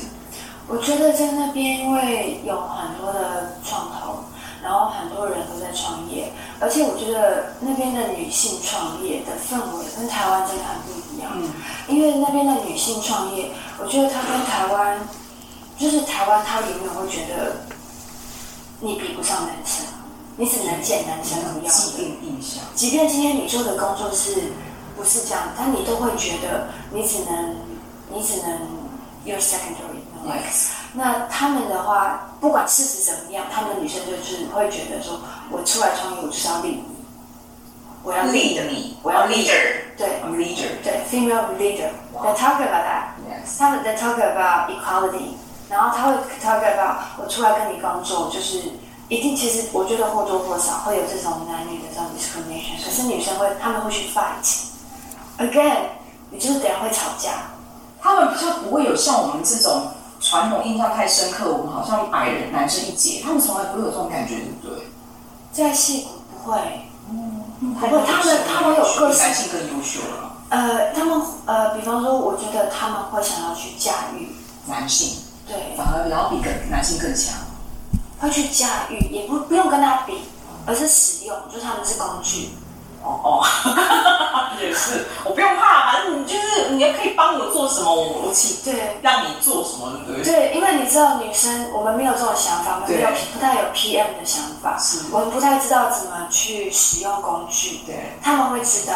[0.67, 4.23] 我觉得在那边因为有很多的创投。
[4.63, 11.33] 然后很多人都在创业，而且我觉得那边的女性创业的氛围跟台湾真的很不一样。
[11.35, 11.51] 嗯，
[11.89, 14.97] 因为那边的女性创业，我觉得她跟台湾，
[15.77, 17.57] 就是台湾，她永远会觉得
[18.79, 19.85] 你比不上男生，
[20.37, 22.63] 你只能见男生一样的既定印象。
[22.73, 24.53] 即便今天你做的工作是
[25.03, 27.57] 不是这样，但你都会觉得你只能，
[28.09, 28.53] 你只能
[29.25, 29.99] you're secondary。
[30.25, 30.69] Yes.
[30.93, 35.19] 那他们的话，不管事实怎么样，他们的女生就是会觉得说，
[35.51, 36.85] 我出来创业，我就是要 lead 你，
[38.03, 43.11] 我要 lead 你，我要 leader，对，leader，对，female leader，they talk about that，
[43.59, 45.35] 他们 they talk about equality，
[45.69, 48.61] 然后他会 talk about 我出来跟你工作，就是
[49.09, 54.07] 一定，其实我觉得或多或少会有这种男女的这种 discrimination，可是女生会，他们会去
[55.37, 55.77] fight，again，
[56.31, 57.31] 你就是等下会吵架，
[58.01, 59.87] 他们比较不会有像我们这种。
[60.25, 64.87] 传统印象太深刻，我们好像矮人男生一截，他们从来不会有这种感觉，对不对？
[65.51, 66.57] 在戏骨不会，
[67.09, 70.31] 嗯，不会，他们他们有个性，男性更优秀了。
[70.47, 74.29] 呃，他们呃，比方说，我觉得他们会想要去驾驭
[74.65, 77.35] 男性，对，反而要比跟男性更强，
[78.21, 80.21] 会去驾驭，也不不用跟他比，
[80.65, 82.51] 而是使用，就是他们是工具。
[83.03, 83.45] 哦哦，
[84.61, 90.31] 也是，我不用怕，反正你就是你也可以帮我做什么，我我请对，让你做什么，对不对？
[90.31, 94.99] 对，因为你知道女生，我们没有这种想法，我们没有不太有 PM 的想法，是。
[95.11, 98.93] 我们不太知道怎么去使用工具，对，他们会知道，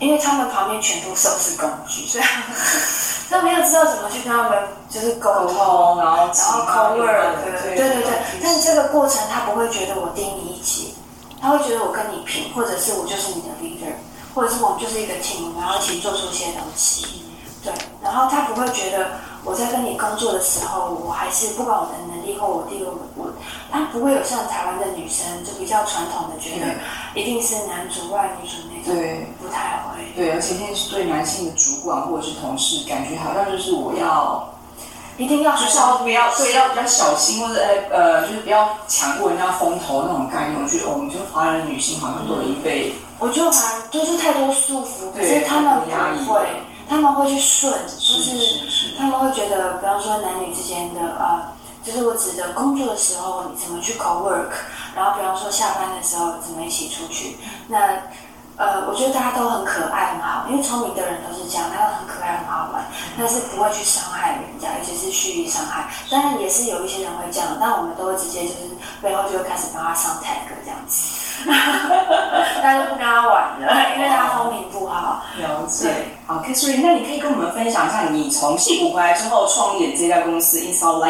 [0.00, 2.24] 因为他们旁边全部都是工具，所以
[3.30, 4.58] 他们没有知道怎么去跟他们
[4.90, 7.06] 就是沟通，然后然后 cover，
[7.44, 10.92] 对对对对，但是这个过程他不会觉得我盯你一截。
[11.40, 13.92] 他会觉得我跟你拼，或者是我就是你的 leader，
[14.34, 17.22] 或者是我们就是一个 team，然后一起做出一些东西。
[17.62, 19.10] 对，然后他不会觉得
[19.42, 23.28] 我在跟你工作的时候，我还是不管我的能力或我地位，我
[23.70, 26.66] 他不会有像台湾的女生就比较传统的觉得
[27.14, 30.12] 一定是男主外女主内，对，不太会。
[30.14, 34.48] 对，而且现在是对男性的主管或者是同事，感觉好像就是我要。
[35.18, 37.60] 一定要就是要不要对，要比较小心，或者
[37.90, 40.62] 呃呃，就是不要抢过人家风头那种概念。
[40.62, 46.40] 我觉得我们就华人女性好像都有一辈，我觉得华人都是太多束缚，可是他们不会，
[46.88, 51.40] 他们会去顺，就是他们会觉得，比方说男女之间的呃，
[51.82, 54.50] 就是我指的工作的时候你怎么去 co work，
[54.94, 57.36] 然后比方说下班的时候怎么一起出去，
[57.68, 57.98] 那。
[58.56, 62.82] 呃，我觉得大家都很可爱很好，因为聪明的人都是这样，他都很可爱很好玩，
[63.18, 65.88] 但是不会去伤害人家，尤其是蓄意伤害。
[66.10, 68.70] 当然也是有一些人会这样，但我们都会直接就是
[69.02, 71.46] 背后就会开始帮他上 tag 这样子，
[72.62, 75.22] 大家都不跟他玩了，因为他风评不好。
[75.38, 76.06] 了解。
[76.26, 81.04] 好，Katherine，那你可以跟我们分享一下你从矽谷回来之后创业这家公司 InSalt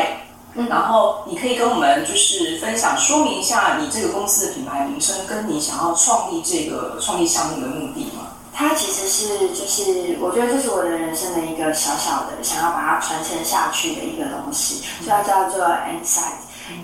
[0.57, 0.69] Lab。
[0.69, 8.29] 然后你可以跟我们就是分享说明一下你这个公司的品牌名称，跟你想要创立这个创立项目的目的吗？
[8.59, 16.41] 它其实是就是我觉得这是我的人生的一个小小的想要把它传承下去的一个东西，就要叫做 Insight。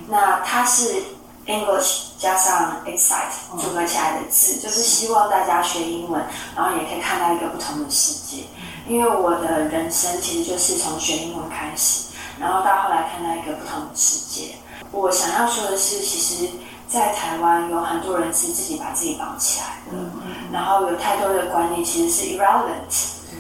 [0.06, 1.02] 那它是
[1.46, 6.22] English 加上 Insight 组合起来的字，就是希望大家学英文，
[6.54, 8.44] 然后也可以看到一个不同的世界。
[8.86, 12.11] 因为我的人生其实就是从学英文开始。
[12.42, 14.56] 然后到后来看到一个不同的世界。
[14.90, 16.50] 我想要说的是，其实，
[16.88, 22.90] 在台湾有很多人是自己把自己绑起来的，嗯嗯、然后有太多的观念其实是 irrelevant，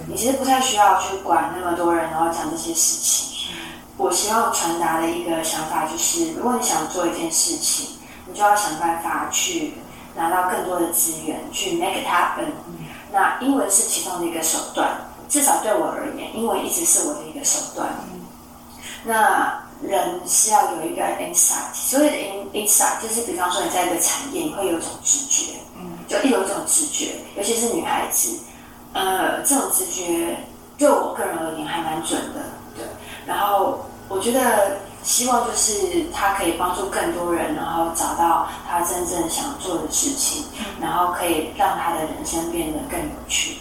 [0.06, 3.50] 你其实不太需要去管那么多人，然后讲这些事情。
[3.98, 7.88] 我希望传达的一个想法就是，如果你想做一件事情，
[8.26, 9.74] 你就要想办法去
[10.16, 12.46] 拿到更多的资源，去 make it happen。
[13.12, 14.88] 那英文是其中的一个手段，
[15.28, 17.88] 至少对我而言，英文一直是我的一个手段。
[19.04, 28.38] 那人是要有一个 insight，所谓的 in insight 就是，比方说你在一个产业，你会有一种直觉，嗯，就一有一种直觉，尤其是女孩子，
[28.92, 30.36] 呃，这种直觉
[30.78, 32.40] 对我个人而言还蛮准的，
[32.76, 32.84] 对。
[33.26, 40.44] 然后我觉得希望就是他可以帮助更多人，然后找到他真正想做的事情，
[40.80, 43.56] 然后可以让他的人生变得更有趣。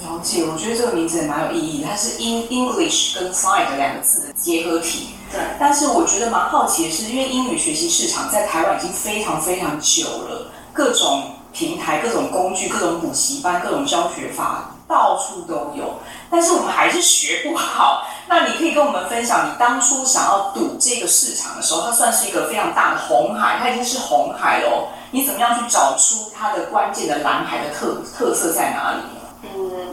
[0.00, 5.08] 了解，我觉得这个名字也蛮有意义的，它是 in English 跟 science 两个字的结合体。
[5.30, 15.98] 对，但是我觉得蛮好奇的是，因为英语学习市场在台湾已经非常非常久了，各种平台、各种工具、各种补习班、各种教学法到处都有，
[16.30, 18.06] 但是我们还是学不好。
[18.28, 24.88] 那你可以跟我们分享，你当初想要赌这个市场的时候，它算是一个非常大的红海，它已经是红海了哦。
[25.10, 29.00] 你怎么样去找出它的关键的蓝海的特特色在哪里？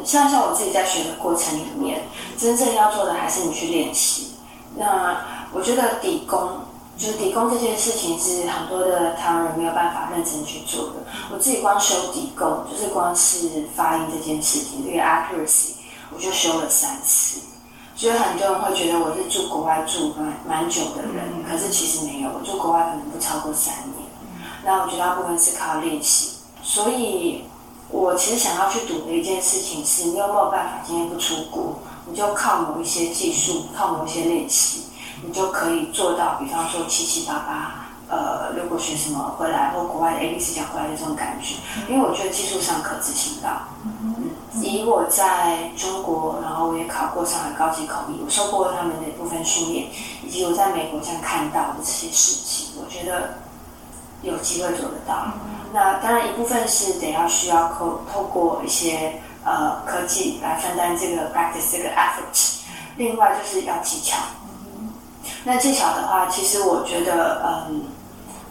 [0.06, 2.03] 嗯，像像我自己在学的过程里面，
[2.38, 4.36] 真正要做的还是你去练习。
[4.78, 5.18] 那
[5.51, 6.60] 我觉得底功，
[6.97, 10.93] 就是底功这件事情是很多的台湾人没有办法认真去做的。
[11.32, 15.72] 我自己光修底功，就是光是发音这件事情，这个 accuracy，
[16.14, 17.39] 我就修了三次。
[17.95, 24.06] 所以很多人会觉得我是住国外住蛮蛮久的人，可是其实没有，我住国外可能不超过三年。
[24.66, 26.32] 那我觉得大部分是靠练习，
[26.62, 27.43] 所以。
[27.90, 34.86] 我其实想要去赌的一件事情是，你有没有办法今天不出国，你就靠某一些技术，靠某一些练习，
[35.24, 41.56] 你就可以做到，比方说七七八八，呃，如果学什么回来，或国外的 A B C 讲回来的这种感觉，
[41.88, 43.50] 因为我觉得技术上可执行到。
[43.84, 44.32] 嗯，
[44.62, 49.88] 以我在中国，然后我也考过上海高级口译，我受过他们的一部分训练，
[50.26, 53.36] 以及我在美国这样看到的这些事情，我觉得
[54.26, 55.32] 有机会做得到。
[55.72, 62.60] 那当然一部分是得要需要透透过一些呃科技来分担这个 practice 这个 effort，
[62.98, 64.18] 另外就是要技巧。
[65.44, 67.84] 那技巧的话，其实我觉得嗯，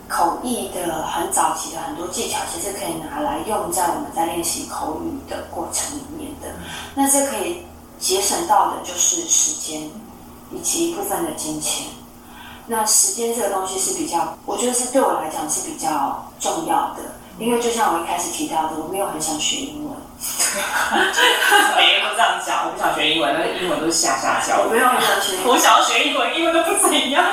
[0.08, 6.48] 口译的很早期的很多技巧，其实可以拿来用在我们在练习口语的过程里面的。
[6.94, 7.64] 那这可以
[7.98, 9.90] 节省到的就是时间
[10.52, 11.86] 以及一部分的金钱。
[12.66, 17.02] 那时间这个东西是比较，我觉得是对我来讲是比较重要的，
[17.38, 19.94] 因为就像我一开始提到的，我没有很想学英文，
[21.76, 24.62] 每个人都这样讲，我不想学英文，那英文都是下下教。
[24.62, 27.24] 我没有很想学英文， 我想要学英文，英文都不怎样。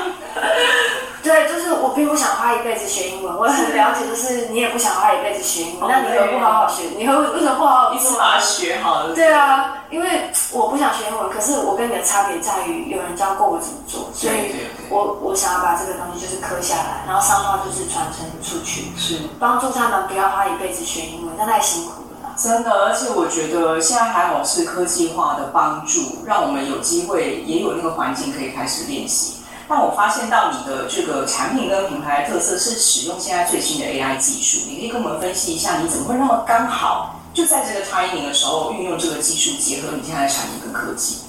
[1.24, 6.84] 对，就是我并不想花一辈子学英文，我很了解，就是你也不想花一辈子学英文，那你为什么不好好学？
[6.98, 9.14] 你会为什么不好好一次把它学好了？
[9.14, 14.52] 对啊，因为我不想学英文，可是我跟你的差别在于有人教过我怎么做，所以
[14.90, 22.34] 我我想要把这个东西就是刻下来，然后商号就是传承出去，是帮助他们不要花一辈子学英文，那太辛苦了。
[22.36, 29.38] 真的，而且我觉得现在还好是科技化的帮助，让我们有机会也有那个环境可以开始练习。
[29.72, 41.20] 但我发现到你的这个产品跟品牌特色是使用现在最新的 AI 技术，你可以跟我们分析一下，你怎么会那么刚好就在这个 timing 的时候运用这个技术，结合你现在的产品跟科技？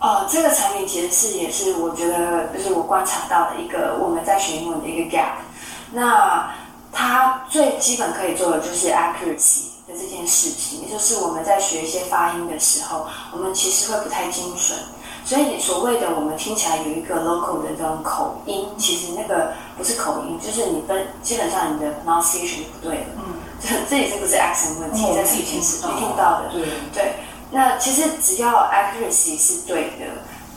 [0.00, 5.36] 哦，这个产品其实是也是我觉得就是我观察到的一个我们在学英文的一个 gap。
[5.92, 6.52] 那
[6.92, 9.70] 它最基本可以做的就是 accuracy。
[9.86, 14.78] 的这件事情，也就是我们在学一些发音的时候，我们其实会不太精准。
[15.24, 23.06] 所以所谓的我们听起来有一个 local 的这种口音，其实那个不是口音，就是你分基本上你的 pronunciation 不对了。
[23.16, 25.02] 嗯，这这里是不是 accent 问题？
[25.14, 26.50] 在自己平时没听到的。
[26.52, 26.62] 对
[26.92, 27.12] 对。
[27.50, 30.04] 那其实只要 accuracy 是对的，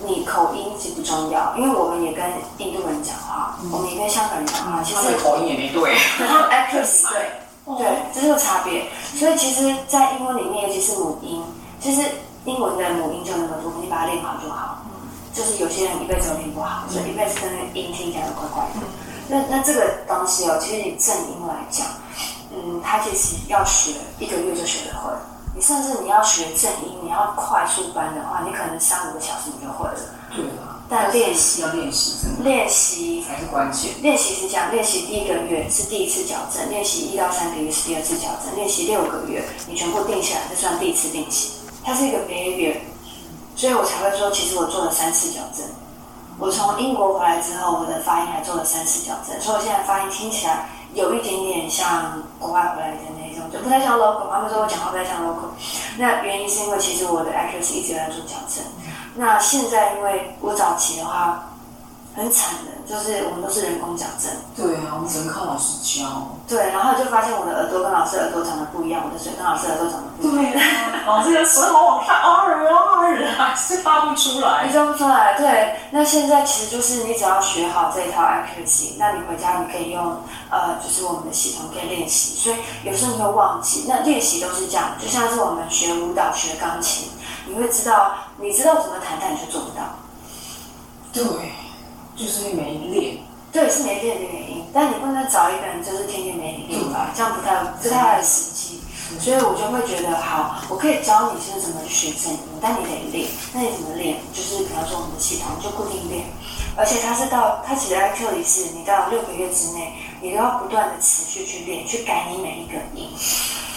[0.05, 2.26] 你口音是不重要，因为我们也跟
[2.57, 7.30] 印度人讲话，嗯、我们也跟香港人讲话，其实口音也没对，然 后 accuracy 对。
[7.78, 8.86] 对，这是个差别。
[9.13, 11.43] 所以其实，在英文里面，尤其是母音，
[11.82, 12.01] 其实
[12.47, 14.81] 英文的母音就那么多，你把它练好就好。
[15.33, 18.87] 就是有些人一辈子都练不好，所以一辈子跟那个音听起来都怪怪的。
[19.27, 21.85] 那那这个东西哦，其实以正音来讲，
[22.55, 25.11] 嗯，它其实要学一个月就学得会。
[25.53, 29.99] 你甚至你要学正音，你要快速班的话，你可能三五个小时你就会了。
[30.33, 30.79] 对啊。
[30.89, 33.91] 但练习要练习，练习才是关键。
[34.01, 41.57] 练习是这样，练习第一个月是第一次矫正，练习一到三个月是第二次矫正，练习六个月你全部定下来，这算第一次练习。
[41.88, 42.75] 它是一个 behavior，
[43.55, 45.65] 所以我才会说，其实我做了三次矫正。
[46.38, 54.29] 我从英国回来之后，我的发音还做了三次矫正，所以我现在发音听起来有一点点像国外回来的那种，就不太像 local。
[54.29, 55.47] 他们说我讲话不太像 local，
[55.97, 58.61] 那原因是因为其实我的 accuracy 一直在做矫正。
[59.15, 61.53] 那现在，因为我早期的话
[62.18, 64.32] 很惨的，就是我们都是人工矫正。
[64.57, 66.28] 对啊，我们只能靠老师教。
[66.47, 70.51] 对，然后就发现我的耳朵跟老师耳朵长得不一样，我的嘴跟老师耳朵长得不一样。
[70.51, 72.49] 对啊， 老师的舌头往上啊
[73.38, 74.68] 啊，还是发不出来。
[74.70, 75.76] 发不出来，对。
[75.91, 80.18] 那现在其实就是你只要学好这一套 accuracy，那你回家你可以用
[80.49, 82.34] 呃，就是我们的系统可以练习。
[82.36, 87.09] 所以有时候你会忘记，那练习都是这样，就像是我们学舞蹈、学钢琴。
[87.45, 89.84] 你会知道，你知道怎么弹，但你却做不到。
[91.13, 91.24] 对，
[92.18, 93.18] 就是没练。
[93.49, 94.65] 对，是没练的原因。
[94.74, 98.82] 但你不能找一个人，就是天天没练吧，这样不太不太实际。
[99.22, 103.30] 所以我就会觉得，好，我可以教你是怎么去学正音，但你得练。
[103.53, 104.18] 那你怎么练？
[104.34, 106.26] 就是比方说我们的系统就固定练，
[106.76, 113.09] 而且它是到它其实 actually 是你到六个月之内，你都要不断的持续去练，去改你每一个音，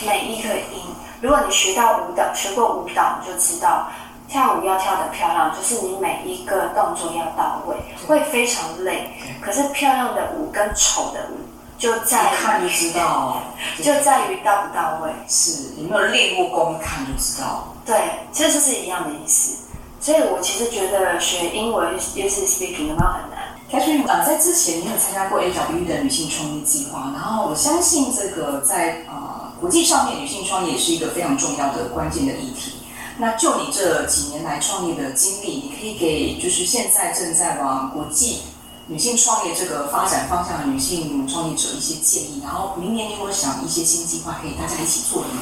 [0.04, 0.82] 每一个音。
[1.22, 3.86] 如果你学到舞蹈，学过舞蹈，你就知道
[4.30, 7.76] 跳舞要跳得漂亮，就是你每一个动作要到位，
[8.06, 9.10] 会非常累。
[9.40, 11.36] 可是漂亮的舞跟丑的舞
[11.76, 13.42] 就在于看就知道，
[13.82, 15.10] 就在于到不到位。
[15.28, 17.74] 是，有没有练过功，一看就知道。
[17.84, 17.96] 对，
[18.30, 19.56] 其实这是一样的意思。
[20.00, 29.34] 所以我其实觉得学英文，尤其是 speaking 有没有很难？Catherine 啊，在之前你有参加过 AWE 的女性创业计划，然后我相信这个在啊。
[29.34, 32.79] 呃国际上面，女性创业也是一个非常重要的关键的议题。
[33.20, 38.40] 那就你这几年来创业的经历，你可以给就是现在正在往国际
[38.86, 42.40] 女性创业这个发展方向的女性创业者一些建议。
[42.42, 45.40] 然后明年你有想一些新计划可以大家一起做的呢？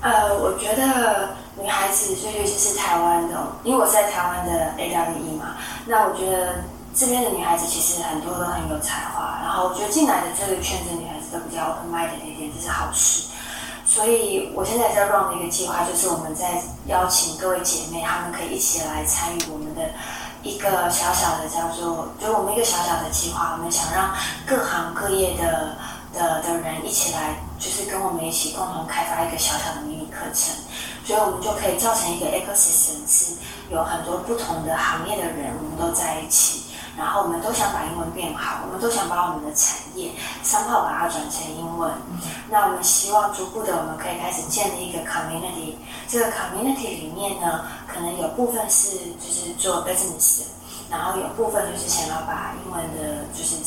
[0.00, 6.64] 呃，我觉得女孩子，所以尤其是台湾的，因为我在台湾的 AWE 嘛，那我觉得
[6.94, 9.38] 这边的女孩子其实很多都很有才华。
[9.42, 11.18] 然后我觉得进来的这个圈子女孩子。
[11.30, 13.24] 都比较 open minded 一点，这是好事。
[13.90, 19.80] 所以我现在在 run 的一个计划，就是我们在邀请各位姐妹，她们可以一起来参与我们的
[20.42, 23.54] 一个小小的叫做，就我们一个小小的计划。
[23.56, 24.14] 我们想让
[24.46, 25.74] 各行各业的
[26.12, 30.54] 的的人一起来，就是跟我们一起共同开发一个小小的迷你课程，
[31.06, 33.32] 所以我们就可以造成一个 ecosystem，是
[33.70, 36.67] 有很多不同的行业的人，我们都在一起。
[36.98, 40.10] 然后我们都想把英文变好，我们都想把我们的产业
[40.42, 41.90] 三号把它转成英文。
[42.50, 45.76] 那我们希望逐步的，我们可以开始建立一个 community。
[46.08, 50.44] 这个 community 里面呢，可能有部分是就是做 business 的。
[50.90, 52.82] 然后有部分就是想要把英文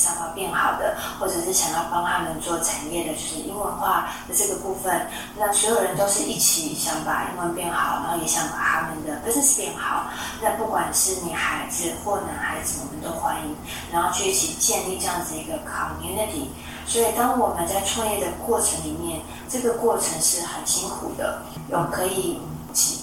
[0.02, 5.08] 想要变好的，或者是想要帮他们做产业的，就是英文化的这个部分。
[5.38, 10.10] 那所有人都是一起想把英文变好，然后也想把他们的 business 变好。
[10.41, 13.56] 那不管是女孩子或男孩子，我们都欢迎，
[13.91, 16.47] 然后去一起建立这样子一个 community。
[16.88, 22.41] 所以当我们在创业的过程里面，这个过程是很辛苦的，有可以。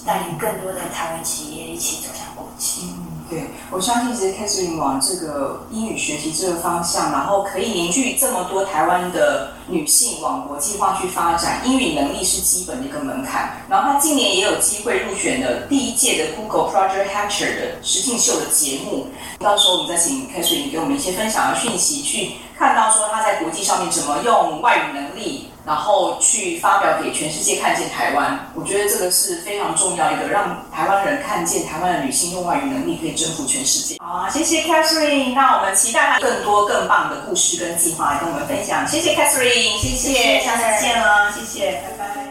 [0.07, 2.90] 带领更多的台湾企业一起走向国际。
[3.31, 13.62] 对，我相信其实凯瑟琳往这个英语学习这个方向，然后可以凝聚这么多台湾的女性往国际化去发展，英语能力是基本的一个门槛。
[13.68, 19.09] 然后她今年也有机会入选了第一届的 Google Project Hatcher 的实境秀的节目，
[19.39, 25.49] 到时候我们再请凯瑟琳给我们一些分享的讯息，去看到说她在国际上面怎么用外语能力。
[25.68, 33.98] 然后去发表给全世界看见台湾，我觉得这个是非常重要一个，让台湾人看见台湾的女性用外语能力可以征服全世界。
[34.00, 38.88] 好，谢谢 Catherine，那我们期待她更多更棒的故事跟计划来跟我们分享。
[38.88, 42.30] 谢谢 Catherine，谢谢，下次见了，谢谢，拜拜。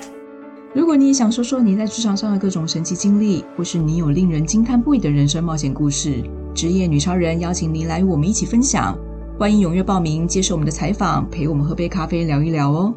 [0.73, 6.23] 如果你也想说说你在职场上的各种神奇经历，或是你有令人惊叹不已的人生冒险故事，
[6.55, 8.97] 职业女超人邀请您来与我们一起分享，
[9.37, 12.91] 欢迎踊跃报名接受我们的采访，陪我们喝杯咖啡聊一聊哦。